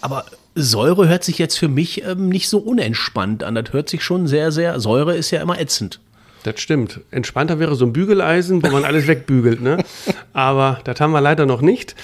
Aber 0.00 0.24
Säure 0.54 1.08
hört 1.08 1.24
sich 1.24 1.38
jetzt 1.38 1.58
für 1.58 1.68
mich 1.68 2.04
ähm, 2.04 2.28
nicht 2.28 2.48
so 2.48 2.58
unentspannt 2.58 3.42
an. 3.44 3.54
Das 3.54 3.72
hört 3.72 3.88
sich 3.88 4.02
schon 4.02 4.26
sehr, 4.26 4.52
sehr. 4.52 4.80
Säure 4.80 5.14
ist 5.14 5.30
ja 5.30 5.40
immer 5.40 5.60
ätzend. 5.60 6.00
Das 6.42 6.60
stimmt. 6.60 7.00
Entspannter 7.10 7.58
wäre 7.58 7.76
so 7.76 7.84
ein 7.84 7.92
Bügeleisen, 7.92 8.62
wo 8.62 8.68
man 8.68 8.84
alles 8.84 9.06
wegbügelt, 9.06 9.60
ne? 9.60 9.78
Aber 10.32 10.80
das 10.84 11.00
haben 11.00 11.12
wir 11.12 11.20
leider 11.20 11.46
noch 11.46 11.60
nicht. 11.60 11.94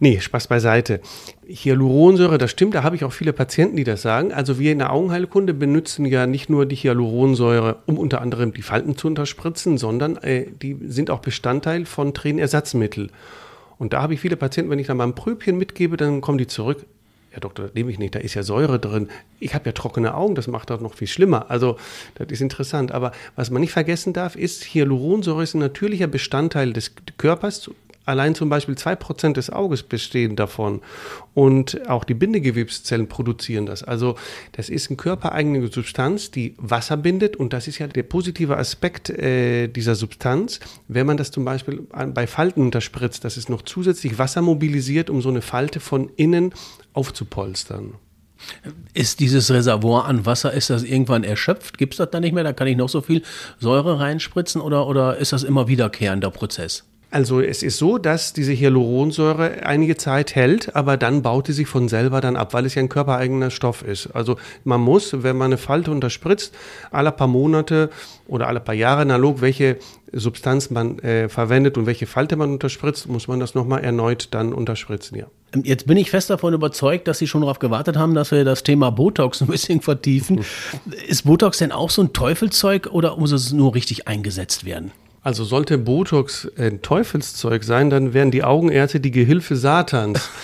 Nee, 0.00 0.20
Spaß 0.20 0.46
beiseite. 0.46 1.00
Hyaluronsäure, 1.48 2.38
das 2.38 2.52
stimmt, 2.52 2.74
da 2.74 2.84
habe 2.84 2.94
ich 2.94 3.04
auch 3.04 3.12
viele 3.12 3.32
Patienten, 3.32 3.76
die 3.76 3.84
das 3.84 4.02
sagen. 4.02 4.32
Also 4.32 4.58
wir 4.58 4.70
in 4.70 4.78
der 4.78 4.92
Augenheilkunde 4.92 5.54
benutzen 5.54 6.04
ja 6.04 6.26
nicht 6.26 6.48
nur 6.48 6.66
die 6.66 6.76
Hyaluronsäure, 6.76 7.78
um 7.86 7.98
unter 7.98 8.20
anderem 8.20 8.52
die 8.52 8.62
Falten 8.62 8.96
zu 8.96 9.08
unterspritzen, 9.08 9.76
sondern 9.76 10.16
äh, 10.18 10.46
die 10.62 10.76
sind 10.86 11.10
auch 11.10 11.18
Bestandteil 11.18 11.84
von 11.84 12.14
Tränenersatzmittel. 12.14 13.10
Und 13.78 13.92
da 13.92 14.02
habe 14.02 14.14
ich 14.14 14.20
viele 14.20 14.36
Patienten, 14.36 14.70
wenn 14.70 14.78
ich 14.78 14.86
dann 14.86 14.96
mal 14.96 15.06
ein 15.06 15.14
Pröbchen 15.14 15.58
mitgebe, 15.58 15.96
dann 15.96 16.20
kommen 16.20 16.38
die 16.38 16.46
zurück. 16.46 16.86
Ja, 17.32 17.40
Doktor, 17.40 17.64
das 17.66 17.74
nehme 17.74 17.90
ich 17.90 17.98
nicht, 17.98 18.14
da 18.14 18.20
ist 18.20 18.34
ja 18.34 18.42
Säure 18.42 18.78
drin. 18.78 19.08
Ich 19.38 19.54
habe 19.54 19.66
ja 19.66 19.72
trockene 19.72 20.14
Augen, 20.14 20.34
das 20.34 20.46
macht 20.46 20.70
das 20.70 20.80
noch 20.80 20.94
viel 20.94 21.08
schlimmer. 21.08 21.50
Also, 21.50 21.76
das 22.14 22.28
ist 22.28 22.40
interessant. 22.40 22.92
Aber 22.92 23.12
was 23.36 23.50
man 23.50 23.60
nicht 23.60 23.72
vergessen 23.72 24.12
darf, 24.12 24.34
ist, 24.34 24.64
Hyaluronsäure 24.64 25.42
ist 25.42 25.54
ein 25.54 25.58
natürlicher 25.58 26.06
Bestandteil 26.06 26.72
des 26.72 26.94
Körpers, 27.18 27.70
Allein 28.08 28.34
zum 28.34 28.48
Beispiel 28.48 28.74
2% 28.74 29.34
des 29.34 29.50
Auges 29.50 29.82
bestehen 29.82 30.34
davon. 30.34 30.80
Und 31.34 31.86
auch 31.90 32.04
die 32.04 32.14
Bindegewebszellen 32.14 33.06
produzieren 33.06 33.66
das. 33.66 33.82
Also 33.82 34.14
das 34.52 34.70
ist 34.70 34.88
eine 34.88 34.96
körpereigene 34.96 35.68
Substanz, 35.68 36.30
die 36.30 36.54
Wasser 36.56 36.96
bindet. 36.96 37.36
Und 37.36 37.52
das 37.52 37.68
ist 37.68 37.78
ja 37.78 37.86
der 37.86 38.04
positive 38.04 38.56
Aspekt 38.56 39.10
äh, 39.10 39.68
dieser 39.68 39.94
Substanz. 39.94 40.58
Wenn 40.88 41.06
man 41.06 41.18
das 41.18 41.30
zum 41.32 41.44
Beispiel 41.44 41.86
bei 41.90 42.26
Falten 42.26 42.62
unterspritzt, 42.62 43.26
dass 43.26 43.36
es 43.36 43.50
noch 43.50 43.60
zusätzlich 43.60 44.18
Wasser 44.18 44.40
mobilisiert, 44.40 45.10
um 45.10 45.20
so 45.20 45.28
eine 45.28 45.42
Falte 45.42 45.78
von 45.78 46.10
innen 46.16 46.54
aufzupolstern. 46.94 47.92
Ist 48.94 49.20
dieses 49.20 49.50
Reservoir 49.50 50.06
an 50.06 50.24
Wasser, 50.24 50.54
ist 50.54 50.70
das 50.70 50.82
irgendwann 50.82 51.24
erschöpft? 51.24 51.76
Gibt 51.76 51.92
es 51.92 51.98
das 51.98 52.10
dann 52.10 52.22
nicht 52.22 52.32
mehr? 52.32 52.44
Da 52.44 52.54
kann 52.54 52.68
ich 52.68 52.76
noch 52.76 52.88
so 52.88 53.02
viel 53.02 53.22
Säure 53.58 54.00
reinspritzen 54.00 54.62
oder, 54.62 54.86
oder 54.86 55.18
ist 55.18 55.34
das 55.34 55.42
immer 55.42 55.68
wiederkehrender 55.68 56.30
Prozess? 56.30 56.87
Also 57.10 57.40
es 57.40 57.62
ist 57.62 57.78
so, 57.78 57.96
dass 57.96 58.34
diese 58.34 58.52
Hyaluronsäure 58.52 59.64
einige 59.64 59.96
Zeit 59.96 60.34
hält, 60.34 60.76
aber 60.76 60.98
dann 60.98 61.22
baut 61.22 61.46
sie 61.46 61.54
sich 61.54 61.66
von 61.66 61.88
selber 61.88 62.20
dann 62.20 62.36
ab, 62.36 62.52
weil 62.52 62.66
es 62.66 62.74
ja 62.74 62.82
ein 62.82 62.90
körpereigener 62.90 63.50
Stoff 63.50 63.82
ist. 63.82 64.08
Also 64.08 64.36
man 64.64 64.82
muss, 64.82 65.22
wenn 65.22 65.36
man 65.38 65.46
eine 65.46 65.56
Falte 65.56 65.90
unterspritzt, 65.90 66.54
alle 66.90 67.10
paar 67.10 67.26
Monate 67.26 67.88
oder 68.26 68.46
alle 68.46 68.60
paar 68.60 68.74
Jahre 68.74 69.02
analog, 69.02 69.40
welche 69.40 69.78
Substanz 70.12 70.68
man 70.68 70.98
äh, 70.98 71.30
verwendet 71.30 71.78
und 71.78 71.86
welche 71.86 72.06
Falte 72.06 72.36
man 72.36 72.50
unterspritzt, 72.50 73.08
muss 73.08 73.26
man 73.26 73.40
das 73.40 73.54
nochmal 73.54 73.82
erneut 73.82 74.28
dann 74.32 74.52
unterspritzen, 74.52 75.16
ja. 75.16 75.26
Ähm, 75.54 75.62
jetzt 75.64 75.86
bin 75.86 75.96
ich 75.96 76.10
fest 76.10 76.28
davon 76.28 76.52
überzeugt, 76.52 77.08
dass 77.08 77.18
Sie 77.18 77.26
schon 77.26 77.40
darauf 77.40 77.58
gewartet 77.58 77.96
haben, 77.96 78.14
dass 78.14 78.32
wir 78.32 78.44
das 78.44 78.64
Thema 78.64 78.90
Botox 78.90 79.40
ein 79.40 79.48
bisschen 79.48 79.80
vertiefen. 79.80 80.44
ist 81.08 81.24
Botox 81.24 81.56
denn 81.56 81.72
auch 81.72 81.88
so 81.88 82.02
ein 82.02 82.12
Teufelzeug 82.12 82.88
oder 82.92 83.16
muss 83.16 83.32
es 83.32 83.52
nur 83.52 83.74
richtig 83.74 84.08
eingesetzt 84.08 84.66
werden? 84.66 84.92
Also 85.22 85.44
sollte 85.44 85.78
Botox 85.78 86.48
ein 86.56 86.82
Teufelszeug 86.82 87.64
sein, 87.64 87.90
dann 87.90 88.14
wären 88.14 88.30
die 88.30 88.44
Augenärzte 88.44 89.00
die 89.00 89.10
Gehilfe 89.10 89.56
Satans. 89.56 90.30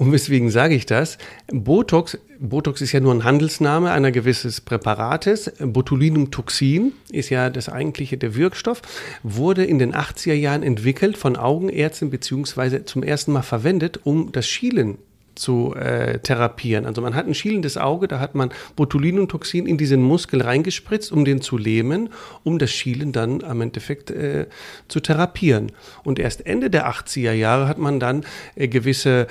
Und 0.00 0.12
weswegen 0.12 0.50
sage 0.50 0.74
ich 0.74 0.86
das? 0.86 1.18
Botox, 1.52 2.16
Botox 2.38 2.80
ist 2.80 2.92
ja 2.92 3.00
nur 3.00 3.12
ein 3.12 3.22
Handelsname 3.22 3.90
einer 3.90 4.10
gewisses 4.10 4.62
Präparates. 4.62 5.52
Botulinumtoxin 5.58 6.94
ist 7.10 7.28
ja 7.28 7.50
das 7.50 7.68
eigentliche 7.68 8.16
der 8.16 8.34
Wirkstoff, 8.34 8.80
wurde 9.22 9.62
in 9.62 9.78
den 9.78 9.94
80er 9.94 10.32
Jahren 10.32 10.62
entwickelt 10.62 11.18
von 11.18 11.36
Augenärzten 11.36 12.08
beziehungsweise 12.08 12.86
zum 12.86 13.02
ersten 13.02 13.32
Mal 13.32 13.42
verwendet, 13.42 14.00
um 14.04 14.32
das 14.32 14.48
Schielen 14.48 14.96
zu 15.40 15.74
äh, 15.74 16.18
therapieren. 16.18 16.86
Also 16.86 17.00
man 17.00 17.14
hat 17.14 17.26
ein 17.26 17.34
schielendes 17.34 17.76
Auge, 17.76 18.06
da 18.06 18.20
hat 18.20 18.34
man 18.34 18.50
Botulinumtoxin 18.76 19.66
in 19.66 19.78
diesen 19.78 20.02
Muskel 20.02 20.42
reingespritzt, 20.42 21.10
um 21.10 21.24
den 21.24 21.40
zu 21.40 21.56
lähmen, 21.56 22.10
um 22.44 22.58
das 22.58 22.70
Schielen 22.70 23.12
dann 23.12 23.42
am 23.42 23.60
Endeffekt 23.60 24.10
äh, 24.10 24.46
zu 24.88 25.00
therapieren. 25.00 25.72
Und 26.04 26.18
erst 26.18 26.46
Ende 26.46 26.70
der 26.70 26.88
80er 26.90 27.32
Jahre 27.32 27.66
hat 27.66 27.78
man 27.78 27.98
dann 27.98 28.24
äh, 28.54 28.68
gewisse 28.68 29.26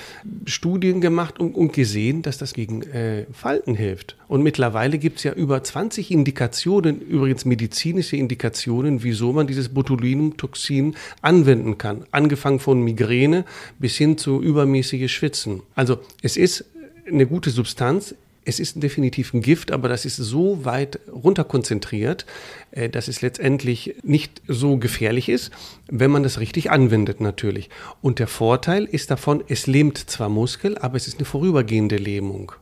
Studien 0.45 0.99
gemacht 0.99 1.39
und, 1.39 1.55
und, 1.55 1.73
gesehen, 1.73 2.23
dass 2.23 2.37
das 2.37 2.53
gegen 2.53 2.81
äh, 2.83 3.25
Falten 3.31 3.75
hilft. 3.75 4.17
Und 4.27 4.41
mittlerweile 4.41 4.97
gibt 4.97 5.17
es 5.17 5.23
ja 5.23 5.33
über 5.33 5.63
20 5.63 6.11
Indikationen, 6.11 6.99
übrigens 7.01 7.45
medizinische 7.45 8.17
Indikationen, 8.17 9.03
wieso 9.03 9.31
man 9.33 9.45
dieses 9.45 9.69
Botulinumtoxin 9.69 10.95
anwenden 11.21 11.77
kann. 11.77 12.05
Angefangen 12.11 12.59
von 12.59 12.81
Migräne 12.81 13.45
bis 13.77 13.95
hin 13.95 14.17
zu 14.17 14.41
übermäßiges 14.41 15.11
Schwitzen. 15.11 15.61
Also 15.75 15.98
es 16.21 16.37
ist 16.37 16.65
eine 17.07 17.25
gute 17.25 17.49
Substanz. 17.49 18.15
Es 18.45 18.59
ist 18.59 18.81
definitiv 18.81 19.33
ein 19.33 19.41
Gift, 19.41 19.71
aber 19.71 19.89
das 19.89 20.05
ist 20.05 20.15
so 20.15 20.65
weit 20.65 20.99
runterkonzentriert, 21.11 22.25
äh, 22.71 22.89
dass 22.89 23.07
es 23.07 23.21
letztendlich 23.21 23.95
nicht 24.01 24.41
so 24.47 24.77
gefährlich 24.77 25.29
ist, 25.29 25.51
wenn 25.87 26.09
man 26.09 26.23
das 26.23 26.39
richtig 26.39 26.71
anwendet 26.71 27.21
natürlich. 27.21 27.69
Und 28.01 28.17
der 28.17 28.27
Vorteil 28.27 28.85
ist 28.85 29.11
davon, 29.11 29.43
es 29.47 29.67
lähmt 29.67 29.97
zwar 29.97 30.29
Muskel, 30.29 30.77
aber 30.77 30.95
es 30.95 31.07
ist 31.07 31.17
eine 31.17 31.25
vorübergehende 31.25 31.97
Lähmung. 31.97 32.53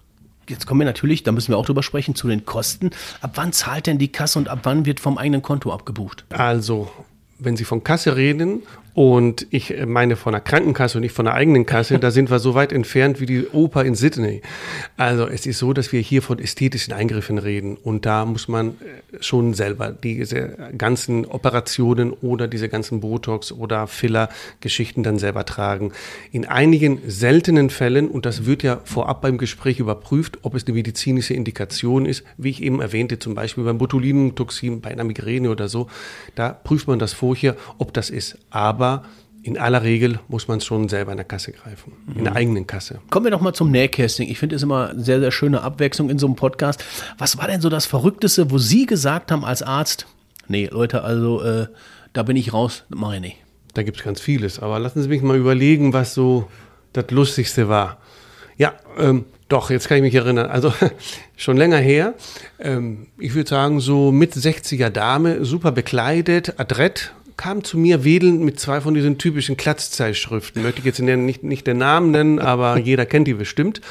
Jetzt 0.49 0.65
kommen 0.65 0.81
wir 0.81 0.85
natürlich, 0.85 1.23
da 1.23 1.31
müssen 1.31 1.51
wir 1.51 1.57
auch 1.57 1.65
drüber 1.65 1.83
sprechen, 1.83 2.15
zu 2.15 2.27
den 2.27 2.45
Kosten. 2.45 2.91
Ab 3.21 3.31
wann 3.35 3.51
zahlt 3.51 3.87
denn 3.87 3.97
die 3.97 4.11
Kasse 4.11 4.39
und 4.39 4.47
ab 4.47 4.59
wann 4.63 4.85
wird 4.85 4.99
vom 4.99 5.17
eigenen 5.17 5.41
Konto 5.41 5.73
abgebucht? 5.73 6.25
Also, 6.29 6.89
wenn 7.37 7.57
Sie 7.57 7.65
von 7.65 7.83
Kasse 7.83 8.15
reden 8.15 8.63
und 8.97 9.45
ich 9.51 9.75
meine 9.85 10.15
von 10.15 10.31
der 10.31 10.41
Krankenkasse 10.41 10.97
und 10.97 11.03
nicht 11.03 11.13
von 11.13 11.25
der 11.25 11.35
eigenen 11.35 11.67
Kasse, 11.67 11.99
da 11.99 12.09
sind 12.09 12.31
wir 12.31 12.39
so 12.39 12.55
weit 12.55 12.73
entfernt 12.73 13.21
wie 13.21 13.27
die 13.27 13.45
Oper 13.45 13.85
in 13.85 13.93
Sydney. 13.93 14.41
Also 14.95 15.27
es 15.27 15.45
ist 15.45 15.59
so, 15.59 15.71
dass 15.71 15.91
wir 15.91 16.01
hier 16.01 16.23
von 16.23 16.39
ästhetischen 16.39 16.95
Eingriffen 16.95 17.37
reden 17.37 17.77
und 17.77 18.07
da 18.07 18.25
muss 18.25 18.47
man 18.47 18.69
äh, 18.69 19.21
schon 19.21 19.53
selber 19.53 19.91
diese 19.91 20.57
ganzen 20.75 21.27
Operationen 21.27 22.11
oder 22.11 22.47
diese 22.47 22.69
ganzen 22.69 22.99
Botox 22.99 23.51
oder 23.51 23.85
Filler-Geschichten 23.85 25.03
dann 25.03 25.19
selber 25.19 25.45
tragen. 25.45 25.91
In 26.31 26.45
einigen 26.45 26.99
seltenen 27.05 27.69
Fällen, 27.69 28.07
und 28.07 28.25
das 28.25 28.47
wird 28.47 28.63
ja 28.63 28.81
vorab 28.83 29.21
beim 29.21 29.37
Gespräch 29.37 29.79
überprüft, 29.79 30.39
ob 30.41 30.55
es 30.55 30.65
eine 30.65 30.73
medizinische 30.73 31.35
Indikation 31.35 32.07
ist, 32.07 32.23
wie 32.37 32.49
ich 32.49 32.63
eben 32.63 32.81
erwähnte, 32.81 33.19
zum 33.19 33.35
Beispiel 33.35 33.63
beim 33.63 33.77
Botulinumtoxin, 33.77 34.81
bei 34.81 34.89
einer 34.89 35.03
Migräne 35.03 35.51
oder 35.51 35.67
so, 35.67 35.85
da 36.33 36.49
prüft 36.49 36.87
man 36.87 36.97
das 36.97 37.13
vorher, 37.13 37.55
ob 37.77 37.93
das 37.93 38.09
ist. 38.09 38.39
Aber 38.49 38.86
aber 38.87 39.03
in 39.43 39.57
aller 39.57 39.83
Regel 39.83 40.19
muss 40.27 40.47
man 40.47 40.57
es 40.57 40.65
schon 40.65 40.89
selber 40.89 41.11
in 41.11 41.17
der 41.17 41.25
Kasse 41.25 41.53
greifen, 41.53 41.93
in 42.15 42.23
der 42.23 42.31
mhm. 42.31 42.37
eigenen 42.37 42.67
Kasse. 42.67 42.99
Kommen 43.09 43.25
wir 43.25 43.31
doch 43.31 43.39
mal 43.39 43.53
zum 43.53 43.71
Nähcasting. 43.71 44.29
Ich 44.29 44.39
finde 44.39 44.57
es 44.57 44.63
immer 44.63 44.93
sehr, 44.97 45.19
sehr 45.19 45.31
schöne 45.31 45.61
Abwechslung 45.61 46.09
in 46.09 46.19
so 46.19 46.27
einem 46.27 46.35
Podcast. 46.35 46.83
Was 47.17 47.37
war 47.37 47.47
denn 47.47 47.61
so 47.61 47.69
das 47.69 47.85
Verrückteste, 47.85 48.51
wo 48.51 48.57
Sie 48.57 48.85
gesagt 48.85 49.31
haben 49.31 49.45
als 49.45 49.61
Arzt, 49.61 50.05
nee, 50.49 50.67
Leute, 50.67 51.03
also 51.03 51.41
äh, 51.43 51.67
da 52.11 52.23
bin 52.23 52.35
ich 52.35 52.51
raus, 52.51 52.83
mache 52.89 53.15
ich 53.15 53.21
nicht. 53.21 53.37
Da 53.73 53.83
gibt 53.83 53.97
es 53.97 54.03
ganz 54.03 54.19
vieles, 54.19 54.59
aber 54.59 54.79
lassen 54.79 55.01
Sie 55.01 55.07
mich 55.07 55.21
mal 55.21 55.37
überlegen, 55.37 55.93
was 55.93 56.13
so 56.13 56.47
das 56.91 57.09
Lustigste 57.11 57.69
war. 57.69 57.99
Ja, 58.57 58.73
ähm, 58.97 59.25
doch, 59.47 59.69
jetzt 59.69 59.87
kann 59.87 59.97
ich 59.97 60.03
mich 60.03 60.15
erinnern. 60.15 60.47
Also 60.47 60.73
schon 61.37 61.55
länger 61.55 61.77
her. 61.77 62.15
Ähm, 62.59 63.07
ich 63.17 63.33
würde 63.33 63.49
sagen, 63.49 63.79
so 63.79 64.11
mit 64.11 64.33
60er 64.33 64.89
Dame, 64.89 65.45
super 65.45 65.71
bekleidet, 65.71 66.59
adrett, 66.59 67.13
kam 67.37 67.63
zu 67.63 67.77
mir 67.77 68.03
wedelnd 68.03 68.41
mit 68.41 68.59
zwei 68.59 68.81
von 68.81 68.93
diesen 68.93 69.17
typischen 69.17 69.55
Klatzzeitschriften. 69.57 70.63
Möchte 70.63 70.79
ich 70.79 70.85
jetzt 70.85 70.99
nicht, 70.99 71.43
nicht 71.43 71.67
den 71.67 71.77
Namen 71.77 72.11
nennen, 72.11 72.39
aber 72.39 72.77
jeder 72.83 73.05
kennt 73.05 73.27
die 73.27 73.35
bestimmt. 73.35 73.81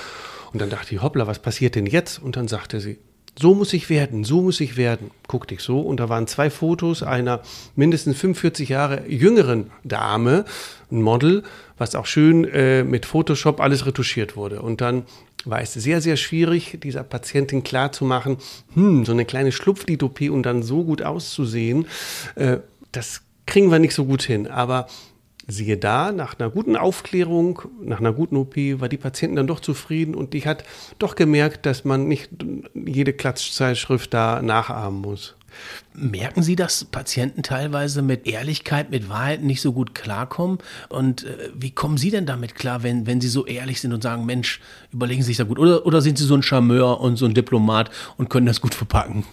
Und 0.52 0.60
dann 0.60 0.70
dachte 0.70 0.94
ich, 0.94 1.02
hoppla, 1.02 1.26
was 1.26 1.38
passiert 1.38 1.74
denn 1.74 1.86
jetzt? 1.86 2.20
Und 2.22 2.36
dann 2.36 2.48
sagte 2.48 2.80
sie, 2.80 2.98
so 3.38 3.54
muss 3.54 3.72
ich 3.74 3.90
werden, 3.90 4.24
so 4.24 4.40
muss 4.40 4.60
ich 4.60 4.76
werden. 4.76 5.10
Guckte 5.28 5.54
ich 5.54 5.60
so 5.60 5.80
und 5.80 6.00
da 6.00 6.08
waren 6.08 6.26
zwei 6.26 6.48
Fotos 6.48 7.02
einer 7.02 7.42
mindestens 7.74 8.16
45 8.16 8.70
Jahre 8.70 9.06
jüngeren 9.08 9.70
Dame, 9.84 10.46
ein 10.90 11.02
Model, 11.02 11.42
was 11.76 11.94
auch 11.94 12.06
schön 12.06 12.44
äh, 12.44 12.82
mit 12.82 13.04
Photoshop 13.04 13.60
alles 13.60 13.84
retuschiert 13.84 14.36
wurde. 14.36 14.62
Und 14.62 14.80
dann 14.80 15.04
war 15.44 15.60
es 15.60 15.74
sehr, 15.74 16.00
sehr 16.00 16.16
schwierig, 16.16 16.78
dieser 16.82 17.04
Patientin 17.04 17.62
klarzumachen, 17.62 18.38
hm, 18.72 19.04
so 19.04 19.12
eine 19.12 19.26
kleine 19.26 19.52
Schlupflied-OP 19.52 20.30
und 20.30 20.44
dann 20.44 20.62
so 20.62 20.84
gut 20.84 21.02
auszusehen, 21.02 21.86
äh, 22.36 22.58
das 22.90 23.25
kriegen 23.46 23.70
wir 23.70 23.78
nicht 23.78 23.94
so 23.94 24.04
gut 24.04 24.22
hin. 24.22 24.46
Aber 24.48 24.86
siehe 25.46 25.76
da, 25.76 26.12
nach 26.12 26.38
einer 26.38 26.50
guten 26.50 26.76
Aufklärung, 26.76 27.62
nach 27.80 28.00
einer 28.00 28.12
guten 28.12 28.36
OP, 28.36 28.56
war 28.56 28.88
die 28.88 28.96
Patientin 28.96 29.36
dann 29.36 29.46
doch 29.46 29.60
zufrieden 29.60 30.14
und 30.14 30.32
die 30.32 30.44
hat 30.44 30.64
doch 30.98 31.14
gemerkt, 31.14 31.66
dass 31.66 31.84
man 31.84 32.08
nicht 32.08 32.30
jede 32.74 33.12
Klatschzeitschrift 33.12 34.12
da 34.12 34.42
nachahmen 34.42 35.00
muss. 35.00 35.36
Merken 35.94 36.42
Sie, 36.42 36.56
dass 36.56 36.84
Patienten 36.84 37.42
teilweise 37.42 38.02
mit 38.02 38.26
Ehrlichkeit, 38.26 38.90
mit 38.90 39.08
Wahrheit 39.08 39.42
nicht 39.42 39.62
so 39.62 39.72
gut 39.72 39.94
klarkommen? 39.94 40.58
Und 40.90 41.24
äh, 41.24 41.50
wie 41.54 41.70
kommen 41.70 41.96
Sie 41.96 42.10
denn 42.10 42.26
damit 42.26 42.54
klar, 42.54 42.82
wenn, 42.82 43.06
wenn 43.06 43.22
Sie 43.22 43.28
so 43.28 43.46
ehrlich 43.46 43.80
sind 43.80 43.94
und 43.94 44.02
sagen, 44.02 44.26
Mensch, 44.26 44.60
überlegen 44.92 45.22
Sie 45.22 45.28
sich 45.28 45.38
da 45.38 45.44
gut? 45.44 45.58
Oder, 45.58 45.86
oder 45.86 46.02
sind 46.02 46.18
Sie 46.18 46.24
so 46.24 46.34
ein 46.34 46.42
Charmeur 46.42 47.00
und 47.00 47.16
so 47.16 47.24
ein 47.24 47.32
Diplomat 47.32 47.90
und 48.18 48.28
können 48.28 48.46
das 48.46 48.60
gut 48.60 48.74
verpacken? 48.74 49.24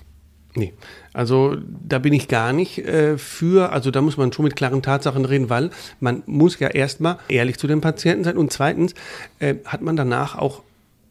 Nee, 0.55 0.73
also 1.13 1.55
da 1.65 1.97
bin 1.97 2.13
ich 2.13 2.27
gar 2.27 2.53
nicht 2.53 2.77
äh, 2.77 3.17
für, 3.17 3.71
also 3.71 3.89
da 3.89 4.01
muss 4.01 4.17
man 4.17 4.31
schon 4.31 4.45
mit 4.45 4.55
klaren 4.55 4.83
Tatsachen 4.83 5.25
reden, 5.25 5.49
weil 5.49 5.71
man 5.99 6.21
muss 6.27 6.59
ja 6.59 6.67
erstmal 6.67 7.17
ehrlich 7.27 7.57
zu 7.57 7.65
den 7.65 7.81
Patienten 7.81 8.23
sein. 8.23 8.37
Und 8.37 8.51
zweitens 8.51 8.93
äh, 9.39 9.55
hat 9.65 9.81
man 9.81 9.95
danach 9.95 10.37
auch 10.37 10.61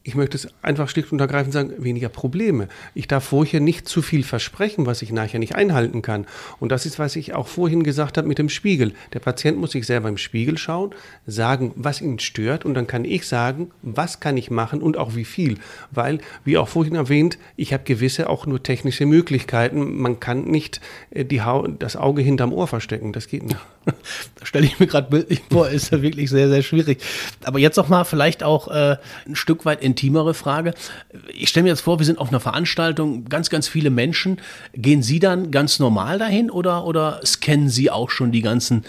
ich 0.04 0.14
möchte 0.14 0.36
es 0.36 0.48
einfach 0.62 0.88
schlicht 0.88 1.12
und 1.12 1.20
ergreifend 1.20 1.52
sagen, 1.52 1.72
weniger 1.78 2.08
Probleme. 2.08 2.68
Ich 2.94 3.08
darf 3.08 3.24
vorher 3.24 3.60
nicht 3.60 3.88
zu 3.88 4.02
viel 4.02 4.24
versprechen, 4.24 4.86
was 4.86 5.02
ich 5.02 5.12
nachher 5.12 5.38
nicht 5.38 5.54
einhalten 5.54 6.02
kann. 6.02 6.26
Und 6.58 6.72
das 6.72 6.86
ist, 6.86 6.98
was 6.98 7.16
ich 7.16 7.34
auch 7.34 7.46
vorhin 7.46 7.84
gesagt 7.84 8.18
habe 8.18 8.26
mit 8.26 8.38
dem 8.38 8.48
Spiegel. 8.48 8.92
Der 9.12 9.20
Patient 9.20 9.58
muss 9.58 9.72
sich 9.72 9.86
selber 9.86 10.08
im 10.08 10.18
Spiegel 10.18 10.58
schauen, 10.58 10.90
sagen, 11.26 11.72
was 11.76 12.00
ihn 12.00 12.18
stört 12.18 12.64
und 12.64 12.74
dann 12.74 12.86
kann 12.86 13.04
ich 13.04 13.26
sagen, 13.26 13.70
was 13.82 14.20
kann 14.20 14.36
ich 14.36 14.50
machen 14.50 14.82
und 14.82 14.96
auch 14.96 15.14
wie 15.14 15.24
viel. 15.24 15.58
Weil, 15.90 16.18
wie 16.44 16.58
auch 16.58 16.68
vorhin 16.68 16.96
erwähnt, 16.96 17.38
ich 17.56 17.72
habe 17.72 17.84
gewisse 17.84 18.28
auch 18.28 18.46
nur 18.46 18.62
technische 18.62 19.06
Möglichkeiten. 19.06 19.98
Man 19.98 20.18
kann 20.18 20.44
nicht 20.44 20.80
äh, 21.10 21.24
die 21.24 21.42
das 21.78 21.96
Auge 21.96 22.22
hinterm 22.22 22.52
Ohr 22.52 22.66
verstecken. 22.66 23.12
Das 23.12 23.28
geht 23.28 23.42
nicht. 23.44 23.58
da 23.84 24.46
stelle 24.46 24.66
ich 24.66 24.78
mir 24.78 24.86
gerade 24.86 25.10
bildlich 25.10 25.42
vor, 25.50 25.68
ist 25.68 25.90
ja 25.90 26.02
wirklich 26.02 26.30
sehr, 26.30 26.48
sehr 26.48 26.62
schwierig. 26.62 27.02
Aber 27.44 27.58
jetzt 27.58 27.76
noch 27.76 27.88
mal 27.88 28.04
vielleicht 28.04 28.42
auch 28.42 28.68
äh, 28.68 28.96
ein 29.26 29.34
Stück 29.34 29.64
weit 29.64 29.82
intimere 29.92 30.34
Frage. 30.34 30.72
Ich 31.34 31.50
stelle 31.50 31.64
mir 31.64 31.70
jetzt 31.70 31.82
vor, 31.82 31.98
wir 31.98 32.06
sind 32.06 32.18
auf 32.18 32.30
einer 32.30 32.40
Veranstaltung, 32.40 33.26
ganz, 33.26 33.50
ganz 33.50 33.68
viele 33.68 33.90
Menschen. 33.90 34.38
Gehen 34.74 35.02
Sie 35.02 35.18
dann 35.18 35.50
ganz 35.50 35.78
normal 35.78 36.18
dahin 36.18 36.50
oder, 36.50 36.86
oder 36.86 37.20
scannen 37.24 37.68
Sie 37.68 37.90
auch 37.90 38.10
schon 38.10 38.32
die 38.32 38.42
ganzen 38.42 38.84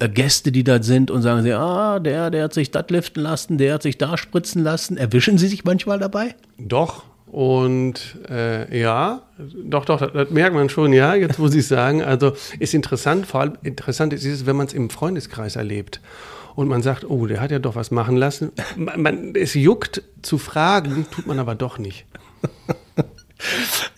äh, 0.00 0.08
Gäste, 0.08 0.50
die 0.50 0.64
da 0.64 0.82
sind 0.82 1.10
und 1.10 1.22
sagen 1.22 1.42
Sie, 1.42 1.52
ah, 1.52 2.00
der, 2.00 2.30
der 2.30 2.44
hat 2.44 2.54
sich 2.54 2.70
das 2.70 2.86
liften 2.88 3.20
lassen, 3.20 3.56
der 3.56 3.74
hat 3.74 3.82
sich 3.82 3.98
da 3.98 4.16
spritzen 4.16 4.64
lassen. 4.64 4.96
Erwischen 4.96 5.38
Sie 5.38 5.46
sich 5.46 5.64
manchmal 5.64 5.98
dabei? 5.98 6.34
Doch, 6.58 7.04
und 7.30 8.16
äh, 8.30 8.80
ja, 8.80 9.22
doch, 9.38 9.84
doch, 9.84 10.00
das, 10.00 10.12
das, 10.12 10.30
merkt 10.30 10.54
man 10.54 10.70
schon, 10.70 10.92
ja, 10.92 11.14
jetzt 11.14 11.38
muss 11.38 11.54
ich 11.54 11.66
sagen. 11.66 12.02
Also 12.02 12.32
ist 12.58 12.74
interessant, 12.74 13.26
vor 13.26 13.40
allem 13.42 13.58
interessant 13.62 14.12
ist 14.12 14.24
es, 14.24 14.46
wenn 14.46 14.56
man 14.56 14.66
es 14.66 14.72
im 14.72 14.90
Freundeskreis 14.90 15.56
erlebt 15.56 16.00
und 16.58 16.66
man 16.66 16.82
sagt, 16.82 17.08
oh, 17.08 17.24
der 17.28 17.40
hat 17.40 17.52
ja 17.52 17.60
doch 17.60 17.76
was 17.76 17.92
machen 17.92 18.16
lassen. 18.16 18.50
Man, 18.76 19.00
man, 19.00 19.32
es 19.36 19.54
juckt 19.54 20.02
zu 20.22 20.38
fragen, 20.38 21.06
tut 21.08 21.24
man 21.24 21.38
aber 21.38 21.54
doch 21.54 21.78
nicht. 21.78 22.04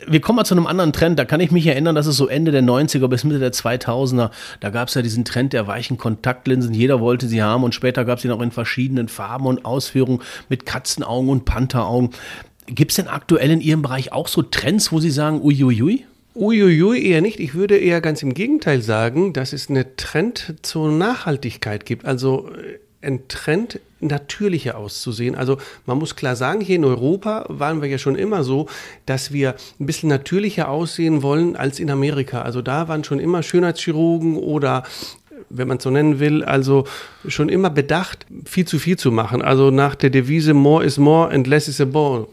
Wir 0.07 0.21
kommen 0.21 0.37
mal 0.37 0.45
zu 0.45 0.55
einem 0.55 0.67
anderen 0.67 0.93
Trend. 0.93 1.19
Da 1.19 1.25
kann 1.25 1.41
ich 1.41 1.53
mich 1.53 1.67
erinnern, 1.67 1.95
dass 1.95 2.05
es 2.05 2.19
so 2.19 2.27
Ende 2.27 2.53
der 2.53 2.63
90er 2.63 3.09
bis 3.09 3.25
Mitte 3.25 3.39
der 3.39 3.55
2000er, 3.55 4.31
da 4.61 4.69
gab 4.69 4.89
es 4.89 4.95
ja 4.95 5.01
diesen 5.01 5.25
Trend 5.25 5.55
der 5.55 5.69
weichen 5.69 5.97
Kontaktlinsen. 5.97 6.75
Jeder 6.75 7.01
wollte 7.01 7.29
sie 7.29 7.43
haben 7.43 7.65
und 7.65 7.75
später 7.75 8.05
gab 8.05 8.17
es 8.19 8.23
sie 8.23 8.29
noch 8.29 8.43
in 8.43 8.51
verschiedenen 8.51 9.09
Farben 9.09 9.47
und 9.47 9.65
Ausführungen 9.65 10.21
mit 10.51 10.67
Katzenaugen 10.67 11.31
und 11.31 11.47
Pantheraugen. 11.47 12.11
Gibt 12.67 12.91
es 12.91 12.97
denn 12.97 13.09
aktuell 13.09 13.53
in 13.53 13.63
Ihrem 13.63 13.81
Bereich 13.81 14.13
auch 14.13 14.29
so 14.29 14.43
Trends, 14.43 14.93
wo 14.93 15.01
Sie 15.01 15.11
sagen, 15.11 15.41
uiuiui? 15.41 16.05
Uiuiui, 16.35 17.07
eher 17.07 17.21
nicht. 17.21 17.41
Ich 17.41 17.55
würde 17.55 17.77
eher 17.77 18.01
ganz 18.01 18.23
im 18.23 18.35
Gegenteil 18.35 18.83
sagen, 18.83 19.33
dass 19.33 19.53
es 19.53 19.69
einen 19.69 19.85
Trend 19.97 20.55
zur 20.63 20.93
Nachhaltigkeit 20.93 21.85
gibt. 21.85 22.05
Also 22.05 22.49
äh, 22.51 22.79
ein 23.07 23.27
Trend, 23.29 23.81
natürlicher 24.01 24.79
auszusehen. 24.79 25.35
Also 25.35 25.59
man 25.87 25.99
muss 25.99 26.17
klar 26.17 26.37
sagen, 26.37 26.61
hier 26.61 26.77
in 26.77 26.85
Europa 26.85 27.45
waren 27.49 27.83
wir 27.83 27.89
ja 27.89 27.99
schon 27.99 28.17
immer 28.17 28.45
so, 28.45 28.69
dass 29.07 29.33
wir 29.33 29.55
ein 29.79 29.87
bisschen 29.87 30.09
natürlicher 30.09 30.69
aussehen 30.69 31.23
wollen 31.23 31.57
als 31.57 31.81
in 31.81 31.91
Amerika. 31.91 32.43
Also 32.43 32.63
da 32.63 32.89
waren 32.89 33.05
schon 33.05 33.21
immer 33.21 33.43
Schönheitschirurgen 33.43 34.37
oder 34.37 34.85
wenn 35.49 35.69
man 35.69 35.79
es 35.79 35.83
so 35.83 35.91
nennen 35.91 36.21
will, 36.21 36.45
also 36.45 36.87
schon 37.27 37.49
immer 37.49 37.71
bedacht, 37.71 38.25
viel 38.45 38.67
zu 38.67 38.79
viel 38.79 38.97
zu 38.97 39.11
machen. 39.11 39.43
Also 39.43 39.71
nach 39.71 39.95
der 39.97 40.11
Devise 40.11 40.55
More 40.55 40.85
is 40.85 40.97
more 40.97 41.31
and 41.31 41.47
less 41.47 41.69
is 41.69 41.81
a 41.81 41.85
ball. 41.85 42.27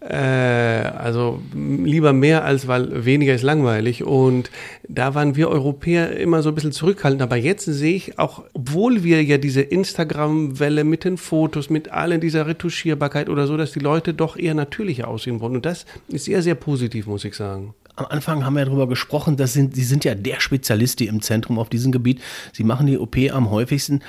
Äh, 0.00 0.16
also 0.16 1.42
lieber 1.54 2.12
mehr 2.12 2.44
als 2.44 2.68
weil 2.68 3.04
weniger 3.04 3.34
ist 3.34 3.42
langweilig. 3.42 4.04
Und 4.04 4.50
da 4.88 5.14
waren 5.14 5.36
wir 5.36 5.48
Europäer 5.48 6.16
immer 6.16 6.42
so 6.42 6.50
ein 6.50 6.54
bisschen 6.54 6.72
zurückhaltend. 6.72 7.22
Aber 7.22 7.36
jetzt 7.36 7.64
sehe 7.64 7.94
ich 7.94 8.18
auch, 8.18 8.44
obwohl 8.52 9.02
wir 9.02 9.22
ja 9.22 9.38
diese 9.38 9.62
Instagram-Welle 9.62 10.84
mit 10.84 11.04
den 11.04 11.16
Fotos, 11.16 11.70
mit 11.70 11.90
allen 11.90 12.20
dieser 12.20 12.46
Retuschierbarkeit 12.46 13.28
oder 13.28 13.46
so, 13.46 13.56
dass 13.56 13.72
die 13.72 13.80
Leute 13.80 14.14
doch 14.14 14.36
eher 14.36 14.54
natürlicher 14.54 15.08
aussehen 15.08 15.40
wollen. 15.40 15.56
Und 15.56 15.66
das 15.66 15.86
ist 16.08 16.26
sehr, 16.26 16.42
sehr 16.42 16.54
positiv, 16.54 17.06
muss 17.06 17.24
ich 17.24 17.34
sagen 17.34 17.74
am 17.98 18.06
Anfang 18.06 18.44
haben 18.44 18.54
wir 18.54 18.64
darüber 18.64 18.88
gesprochen, 18.88 19.36
dass 19.36 19.52
sind, 19.52 19.74
Sie 19.74 19.82
sind 19.82 20.04
ja 20.04 20.14
der 20.14 20.40
Spezialist 20.40 21.00
hier 21.00 21.08
im 21.08 21.20
Zentrum 21.20 21.58
auf 21.58 21.68
diesem 21.68 21.90
Gebiet. 21.90 22.20
Sie 22.52 22.62
machen 22.62 22.86
die 22.86 22.96
OP 22.96 23.16
am 23.32 23.50
häufigsten. 23.50 24.02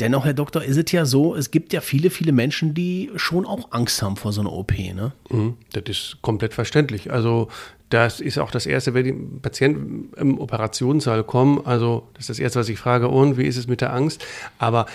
Dennoch, 0.00 0.24
Herr 0.24 0.34
Doktor, 0.34 0.64
ist 0.64 0.76
es 0.76 0.90
ja 0.90 1.04
so, 1.04 1.36
es 1.36 1.50
gibt 1.50 1.72
ja 1.72 1.80
viele, 1.80 2.10
viele 2.10 2.32
Menschen, 2.32 2.74
die 2.74 3.10
schon 3.16 3.46
auch 3.46 3.72
Angst 3.72 4.02
haben 4.02 4.16
vor 4.16 4.32
so 4.32 4.40
einer 4.40 4.52
OP. 4.52 4.72
Ne? 4.72 5.12
Mhm, 5.30 5.54
das 5.72 5.84
ist 5.86 6.18
komplett 6.22 6.54
verständlich. 6.54 7.12
Also 7.12 7.48
das 7.88 8.20
ist 8.20 8.38
auch 8.38 8.50
das 8.50 8.66
Erste, 8.66 8.94
wenn 8.94 9.04
die 9.04 9.12
Patienten 9.12 10.08
im 10.16 10.38
Operationssaal 10.38 11.24
kommen. 11.24 11.60
Also 11.66 12.08
das 12.14 12.22
ist 12.22 12.30
das 12.30 12.38
Erste, 12.38 12.60
was 12.60 12.68
ich 12.68 12.78
frage, 12.78 13.08
und 13.08 13.36
wie 13.36 13.44
ist 13.44 13.58
es 13.58 13.66
mit 13.66 13.80
der 13.80 13.92
Angst? 13.92 14.24
Aber 14.58 14.86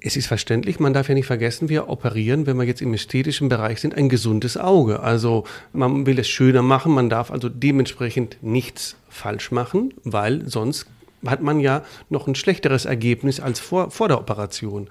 es 0.00 0.16
ist 0.16 0.26
verständlich, 0.26 0.78
man 0.78 0.92
darf 0.92 1.08
ja 1.08 1.14
nicht 1.14 1.26
vergessen, 1.26 1.68
wir 1.68 1.88
operieren, 1.88 2.46
wenn 2.46 2.56
wir 2.56 2.64
jetzt 2.64 2.80
im 2.80 2.94
ästhetischen 2.94 3.48
Bereich 3.48 3.80
sind, 3.80 3.94
ein 3.94 4.08
gesundes 4.08 4.56
Auge. 4.56 5.00
Also 5.00 5.44
man 5.72 6.06
will 6.06 6.18
es 6.18 6.28
schöner 6.28 6.62
machen, 6.62 6.92
man 6.92 7.10
darf 7.10 7.30
also 7.30 7.48
dementsprechend 7.48 8.38
nichts 8.40 8.96
falsch 9.08 9.50
machen, 9.50 9.94
weil 10.04 10.48
sonst 10.48 10.86
hat 11.30 11.42
man 11.42 11.60
ja 11.60 11.82
noch 12.08 12.26
ein 12.26 12.34
schlechteres 12.34 12.84
Ergebnis 12.84 13.40
als 13.40 13.60
vor, 13.60 13.90
vor 13.90 14.08
der 14.08 14.18
Operation. 14.18 14.88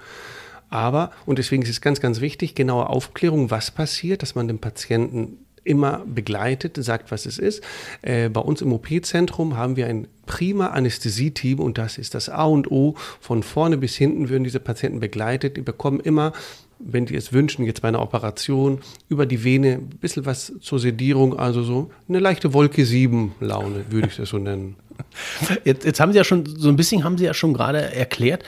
Aber, 0.68 1.12
und 1.26 1.38
deswegen 1.38 1.62
ist 1.62 1.70
es 1.70 1.80
ganz, 1.80 2.00
ganz 2.00 2.20
wichtig, 2.20 2.54
genaue 2.54 2.88
Aufklärung, 2.88 3.50
was 3.50 3.70
passiert, 3.70 4.22
dass 4.22 4.34
man 4.34 4.48
den 4.48 4.58
Patienten 4.58 5.38
immer 5.66 6.04
begleitet, 6.06 6.76
sagt, 6.82 7.10
was 7.10 7.26
es 7.26 7.38
ist. 7.38 7.62
Äh, 8.02 8.28
bei 8.28 8.40
uns 8.40 8.62
im 8.62 8.72
OP-Zentrum 8.72 9.56
haben 9.56 9.76
wir 9.76 9.86
ein 9.86 10.06
prima 10.24 10.68
Anästhesie-Team 10.68 11.58
und 11.58 11.78
das 11.78 11.98
ist 11.98 12.14
das 12.14 12.28
A 12.28 12.44
und 12.44 12.70
O. 12.70 12.94
Von 13.20 13.42
vorne 13.42 13.76
bis 13.76 13.96
hinten 13.96 14.28
würden 14.28 14.44
diese 14.44 14.60
Patienten 14.60 15.00
begleitet. 15.00 15.56
Die 15.56 15.62
bekommen 15.62 16.00
immer 16.00 16.32
wenn 16.78 17.06
die 17.06 17.14
es 17.16 17.32
wünschen, 17.32 17.64
jetzt 17.64 17.82
bei 17.82 17.88
einer 17.88 18.02
Operation, 18.02 18.80
über 19.08 19.26
die 19.26 19.44
Vene 19.44 19.74
ein 19.74 19.88
bisschen 19.88 20.26
was 20.26 20.52
zur 20.60 20.78
Sedierung, 20.78 21.38
also 21.38 21.62
so 21.62 21.90
eine 22.08 22.18
leichte 22.18 22.52
Wolke 22.52 22.84
7 22.84 23.34
Laune, 23.40 23.84
würde 23.90 24.08
ich 24.08 24.16
das 24.16 24.28
so 24.28 24.38
nennen. 24.38 24.76
Jetzt, 25.64 25.84
jetzt, 25.84 26.00
haben 26.00 26.12
Sie 26.12 26.16
ja 26.16 26.24
schon, 26.24 26.46
so 26.46 26.70
ein 26.70 26.76
bisschen 26.76 27.04
haben 27.04 27.18
Sie 27.18 27.26
ja 27.26 27.34
schon 27.34 27.52
gerade 27.52 27.94
erklärt, 27.94 28.44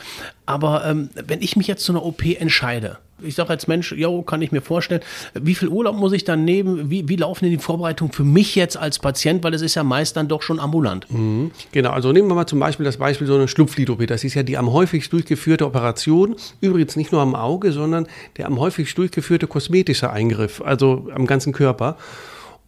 aber 0.47 0.87
ähm, 0.87 1.11
wenn 1.27 1.43
ich 1.43 1.57
mich 1.57 1.67
jetzt 1.67 1.85
zu 1.85 1.93
einer 1.93 2.03
OP 2.03 2.25
entscheide, 2.25 2.97
ich 3.22 3.35
sage 3.35 3.50
als 3.50 3.66
Mensch, 3.66 3.92
ja, 3.92 4.09
kann 4.22 4.42
ich 4.42 4.52
mir 4.52 4.61
vorstellen, 4.61 5.00
wie 5.35 5.54
viel 5.54 5.68
Urlaub 5.68 5.96
muss 5.96 6.12
ich 6.12 6.24
dann 6.24 6.44
nehmen? 6.44 6.90
Wie, 6.90 7.09
wie 7.09 7.16
laufen 7.16 7.44
denn 7.44 7.52
die 7.52 7.62
Vorbereitungen 7.62 8.12
für 8.12 8.24
mich 8.24 8.54
jetzt 8.54 8.76
als 8.76 8.98
Patient? 8.98 9.42
Weil 9.42 9.54
es 9.54 9.62
ist 9.62 9.74
ja 9.74 9.85
meist 9.85 10.16
dann 10.16 10.28
doch 10.28 10.42
schon 10.42 10.61
ambulant. 10.61 11.11
Mhm. 11.12 11.50
Genau, 11.72 11.90
also 11.90 12.12
nehmen 12.12 12.28
wir 12.28 12.35
mal 12.35 12.46
zum 12.46 12.61
Beispiel 12.61 12.85
das 12.85 12.96
Beispiel 12.96 13.26
so 13.26 13.35
eine 13.35 13.48
Schlupflid-OP. 13.48 14.07
Das 14.07 14.24
ist 14.24 14.35
ja 14.35 14.42
die 14.42 14.57
am 14.57 14.72
häufigst 14.72 15.12
durchgeführte 15.12 15.66
Operation. 15.66 16.37
Übrigens 16.61 16.96
nicht 16.96 17.12
nur 17.12 17.20
am 17.20 17.35
Auge, 17.35 17.72
sondern 17.72 18.07
der 18.37 18.46
am 18.46 18.59
häufigst 18.59 18.96
durchgeführte 18.98 19.46
kosmetische 19.46 20.11
Eingriff, 20.11 20.62
also 20.62 21.09
am 21.14 21.26
ganzen 21.26 21.52
Körper. 21.52 21.96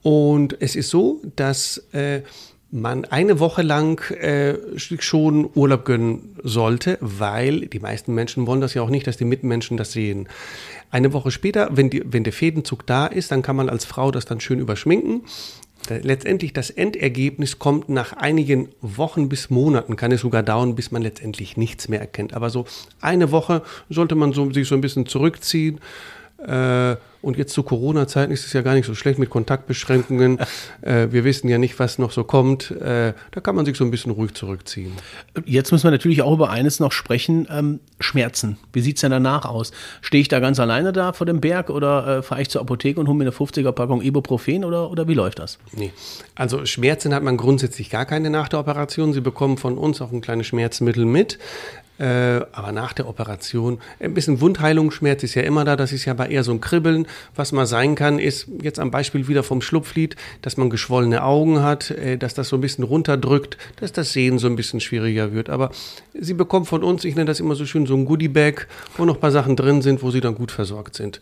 Und 0.03 0.57
es 0.61 0.77
ist 0.77 0.91
so, 0.91 1.21
dass 1.37 1.79
äh, 1.93 2.23
man 2.73 3.05
eine 3.05 3.41
Woche 3.41 3.63
lang 3.63 4.01
äh, 4.13 4.57
schon 4.79 5.51
Urlaub 5.55 5.85
gönnen 5.85 6.37
sollte, 6.43 6.99
weil 7.01 7.67
die 7.67 7.81
meisten 7.81 8.15
Menschen 8.15 8.47
wollen 8.47 8.61
das 8.61 8.75
ja 8.75 8.83
auch 8.83 8.91
nicht, 8.91 9.07
dass 9.07 9.17
die 9.17 9.25
Mitmenschen 9.25 9.77
das 9.77 9.93
sehen. 9.93 10.29
Eine 10.91 11.13
Woche 11.13 11.31
später, 11.31 11.71
wenn, 11.73 11.91
die, 11.91 12.03
wenn 12.05 12.25
der 12.25 12.33
Fädenzug 12.33 12.87
da 12.87 13.07
ist, 13.07 13.33
dann 13.33 13.43
kann 13.43 13.57
man 13.57 13.69
als 13.69 13.85
Frau 13.85 14.11
das 14.11 14.25
dann 14.25 14.41
schön 14.41 14.61
überschminken. 14.61 15.23
Letztendlich 15.89 16.53
das 16.53 16.71
Endergebnis 16.71 17.59
kommt 17.59 17.89
nach 17.89 18.13
einigen 18.13 18.69
Wochen 18.83 19.29
bis 19.29 19.51
Monaten, 19.51 19.97
kann 19.97 20.13
es 20.13 20.21
sogar 20.21 20.43
dauern, 20.43 20.75
bis 20.75 20.91
man 20.91 21.03
letztendlich 21.03 21.57
nichts 21.57 21.89
mehr 21.89 22.01
erkennt. 22.01 22.35
Aber 22.35 22.51
so 22.51 22.67
eine 23.01 23.33
Woche 23.33 23.63
sollte 23.89 24.15
man 24.15 24.33
so, 24.33 24.53
sich 24.53 24.69
so 24.69 24.75
ein 24.75 24.83
bisschen 24.83 25.07
zurückziehen, 25.07 25.81
Äh, 26.47 26.97
und 27.23 27.37
jetzt 27.37 27.53
zu 27.53 27.63
Corona-Zeiten 27.63 28.33
ist 28.33 28.47
es 28.47 28.53
ja 28.55 28.63
gar 28.63 28.75
nicht 28.75 28.87
so 28.87 28.95
schlecht 28.95 29.19
mit 29.19 29.29
Kontaktbeschränkungen. 29.29 30.39
äh, 30.81 31.09
wir 31.11 31.25
wissen 31.25 31.49
ja 31.49 31.59
nicht, 31.59 31.79
was 31.79 31.99
noch 31.99 32.13
so 32.13 32.25
kommt. 32.25 32.71
Äh, 32.71 33.13
da 33.31 33.41
kann 33.43 33.55
man 33.55 33.67
sich 33.67 33.77
so 33.77 33.85
ein 33.85 33.91
bisschen 33.91 34.13
ruhig 34.13 34.35
zurückziehen. 34.35 34.93
Jetzt 35.45 35.71
müssen 35.71 35.85
wir 35.85 35.91
natürlich 35.91 36.23
auch 36.23 36.33
über 36.33 36.51
eines 36.51 36.81
noch 36.81 36.93
sprechen. 36.93 37.47
Ähm, 37.51 37.81
Schmerzen. 37.99 38.57
Wie 38.73 38.81
sieht 38.81 38.97
es 38.97 39.03
denn 39.03 39.11
danach 39.11 39.45
aus? 39.45 39.73
Stehe 40.01 40.23
ich 40.23 40.29
da 40.29 40.41
ganz 40.41 40.59
alleine 40.59 40.93
da 40.93 41.13
vor 41.13 41.27
dem 41.27 41.41
Berg 41.41 41.69
oder 41.69 42.19
äh, 42.19 42.23
fahre 42.23 42.41
ich 42.41 42.49
zur 42.49 42.63
Apotheke 42.63 42.99
und 42.99 43.07
hole 43.07 43.19
mir 43.19 43.25
eine 43.25 43.33
50er-Packung 43.33 44.01
Ibuprofen 44.01 44.65
oder, 44.65 44.91
oder 44.91 45.07
wie 45.07 45.15
läuft 45.15 45.41
das? 45.41 45.59
Nee. 45.73 45.93
Also 46.35 46.65
Schmerzen 46.65 47.15
hat 47.15 47.23
man 47.23 47.37
grundsätzlich 47.37 47.91
gar 47.91 48.07
keine 48.07 48.31
nach 48.31 48.49
der 48.49 48.61
Operation. 48.61 49.13
Sie 49.13 49.21
bekommen 49.21 49.59
von 49.59 49.77
uns 49.77 50.01
auch 50.01 50.13
ein 50.13 50.23
kleines 50.23 50.47
Schmerzmittel 50.47 51.05
mit. 51.05 51.39
Äh, 52.01 52.47
aber 52.53 52.73
nach 52.73 52.95
der 52.95 53.07
Operation, 53.07 53.79
ein 54.01 54.15
bisschen 54.15 54.41
Wundheilungsschmerz 54.41 55.23
ist 55.23 55.35
ja 55.35 55.43
immer 55.43 55.67
da, 55.67 55.77
das 55.77 55.93
ist 55.93 56.07
ja 56.07 56.15
aber 56.15 56.31
eher 56.31 56.45
so 56.45 56.53
ein 56.53 56.63
Kribbeln. 56.63 57.07
Was 57.37 57.53
mal 57.53 57.67
sein 57.67 57.95
kann, 57.95 58.19
ist 58.19 58.49
jetzt 58.63 58.79
am 58.79 58.91
Beispiel 58.91 59.29
wieder 59.29 59.43
vom 59.43 59.61
Schlupflied, 59.61 60.17
dass 60.41 60.57
man 60.57 60.71
geschwollene 60.71 61.23
Augen 61.23 61.63
hat, 61.63 61.91
äh, 61.91 62.17
dass 62.17 62.33
das 62.33 62.49
so 62.49 62.57
ein 62.57 62.63
bisschen 62.63 62.85
runterdrückt, 62.85 63.59
dass 63.81 63.93
das 63.93 64.15
Sehen 64.15 64.39
so 64.39 64.47
ein 64.47 64.57
bisschen 64.57 64.81
schwieriger 64.81 65.35
wird. 65.35 65.51
Aber 65.51 65.73
Sie 66.19 66.33
bekommen 66.33 66.65
von 66.65 66.83
uns, 66.83 67.05
ich 67.05 67.17
nenne 67.17 67.27
das 67.27 67.39
immer 67.39 67.55
so 67.55 67.67
schön, 67.67 67.85
so 67.85 67.95
ein 67.95 68.07
Goodie-Bag, 68.07 68.67
wo 68.97 69.05
noch 69.05 69.17
ein 69.17 69.21
paar 69.21 69.31
Sachen 69.31 69.55
drin 69.55 69.83
sind, 69.83 70.03
wo 70.03 70.11
Sie 70.11 70.23
dann 70.23 70.35
gut 70.35 70.53
versorgt 70.53 70.95
sind. 70.95 71.21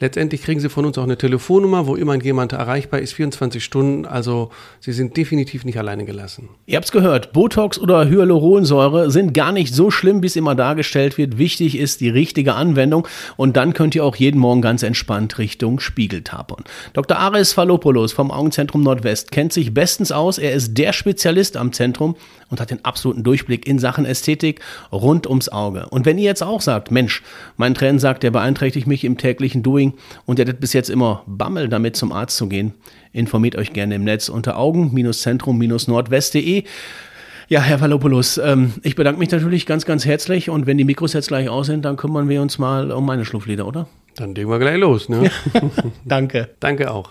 Letztendlich 0.00 0.42
kriegen 0.42 0.58
Sie 0.58 0.68
von 0.68 0.84
uns 0.84 0.98
auch 0.98 1.04
eine 1.04 1.16
Telefonnummer, 1.16 1.86
wo 1.86 1.94
immer 1.94 2.20
jemand 2.20 2.52
erreichbar 2.52 2.98
ist, 2.98 3.12
24 3.12 3.62
Stunden. 3.62 4.06
Also 4.06 4.50
Sie 4.80 4.92
sind 4.92 5.16
definitiv 5.16 5.64
nicht 5.64 5.78
alleine 5.78 6.04
gelassen. 6.04 6.48
Ihr 6.66 6.76
habt 6.76 6.86
es 6.86 6.92
gehört, 6.92 7.32
Botox 7.32 7.78
oder 7.78 8.08
Hyaluronsäure 8.08 9.12
sind 9.12 9.32
gar 9.32 9.52
nicht 9.52 9.72
so 9.72 9.92
schlimm 9.92 10.15
schlimm, 10.16 10.22
wie 10.22 10.26
es 10.26 10.36
immer 10.36 10.54
dargestellt 10.54 11.18
wird. 11.18 11.38
Wichtig 11.38 11.78
ist 11.78 12.00
die 12.00 12.08
richtige 12.08 12.54
Anwendung 12.54 13.06
und 13.36 13.56
dann 13.56 13.74
könnt 13.74 13.94
ihr 13.94 14.04
auch 14.04 14.16
jeden 14.16 14.40
Morgen 14.40 14.62
ganz 14.62 14.82
entspannt 14.82 15.38
Richtung 15.38 15.80
Spiegel 15.80 16.22
tapern. 16.22 16.64
Dr. 16.94 17.18
Ares 17.18 17.52
Falopoulos 17.52 18.12
vom 18.12 18.30
Augenzentrum 18.30 18.82
Nordwest 18.82 19.30
kennt 19.30 19.52
sich 19.52 19.74
bestens 19.74 20.12
aus. 20.12 20.38
Er 20.38 20.52
ist 20.52 20.78
der 20.78 20.92
Spezialist 20.92 21.56
am 21.56 21.72
Zentrum 21.72 22.16
und 22.50 22.60
hat 22.60 22.70
den 22.70 22.84
absoluten 22.84 23.24
Durchblick 23.24 23.66
in 23.66 23.78
Sachen 23.78 24.04
Ästhetik 24.04 24.60
rund 24.92 25.26
ums 25.26 25.48
Auge. 25.48 25.86
Und 25.90 26.06
wenn 26.06 26.18
ihr 26.18 26.24
jetzt 26.24 26.42
auch 26.42 26.60
sagt, 26.60 26.90
Mensch, 26.90 27.22
mein 27.56 27.74
Tränen 27.74 27.98
sagt, 27.98 28.22
der 28.22 28.30
beeinträchtigt 28.30 28.86
mich 28.86 29.04
im 29.04 29.18
täglichen 29.18 29.62
Doing 29.62 29.94
und 30.24 30.38
der 30.38 30.46
hat 30.46 30.60
bis 30.60 30.72
jetzt 30.72 30.90
immer 30.90 31.22
Bammel 31.26 31.68
damit 31.68 31.96
zum 31.96 32.12
Arzt 32.12 32.36
zu 32.36 32.48
gehen, 32.48 32.74
informiert 33.12 33.56
euch 33.56 33.72
gerne 33.72 33.96
im 33.96 34.04
Netz 34.04 34.28
unter 34.28 34.58
augen-zentrum-nordwest.de. 34.58 36.64
Ja, 37.48 37.60
Herr 37.60 37.80
Valopoulos, 37.80 38.38
ähm, 38.38 38.72
ich 38.82 38.96
bedanke 38.96 39.20
mich 39.20 39.30
natürlich 39.30 39.66
ganz, 39.66 39.86
ganz 39.86 40.04
herzlich 40.04 40.50
und 40.50 40.66
wenn 40.66 40.78
die 40.78 40.84
Mikros 40.84 41.12
jetzt 41.12 41.28
gleich 41.28 41.48
aus 41.48 41.66
sind, 41.66 41.84
dann 41.84 41.96
kümmern 41.96 42.28
wir 42.28 42.42
uns 42.42 42.58
mal 42.58 42.90
um 42.90 43.06
meine 43.06 43.24
Schlupflieder, 43.24 43.68
oder? 43.68 43.86
Dann 44.16 44.34
legen 44.34 44.50
wir 44.50 44.58
gleich 44.58 44.78
los, 44.78 45.08
ne? 45.08 45.30
Danke. 46.04 46.48
Danke 46.58 46.90
auch. 46.90 47.04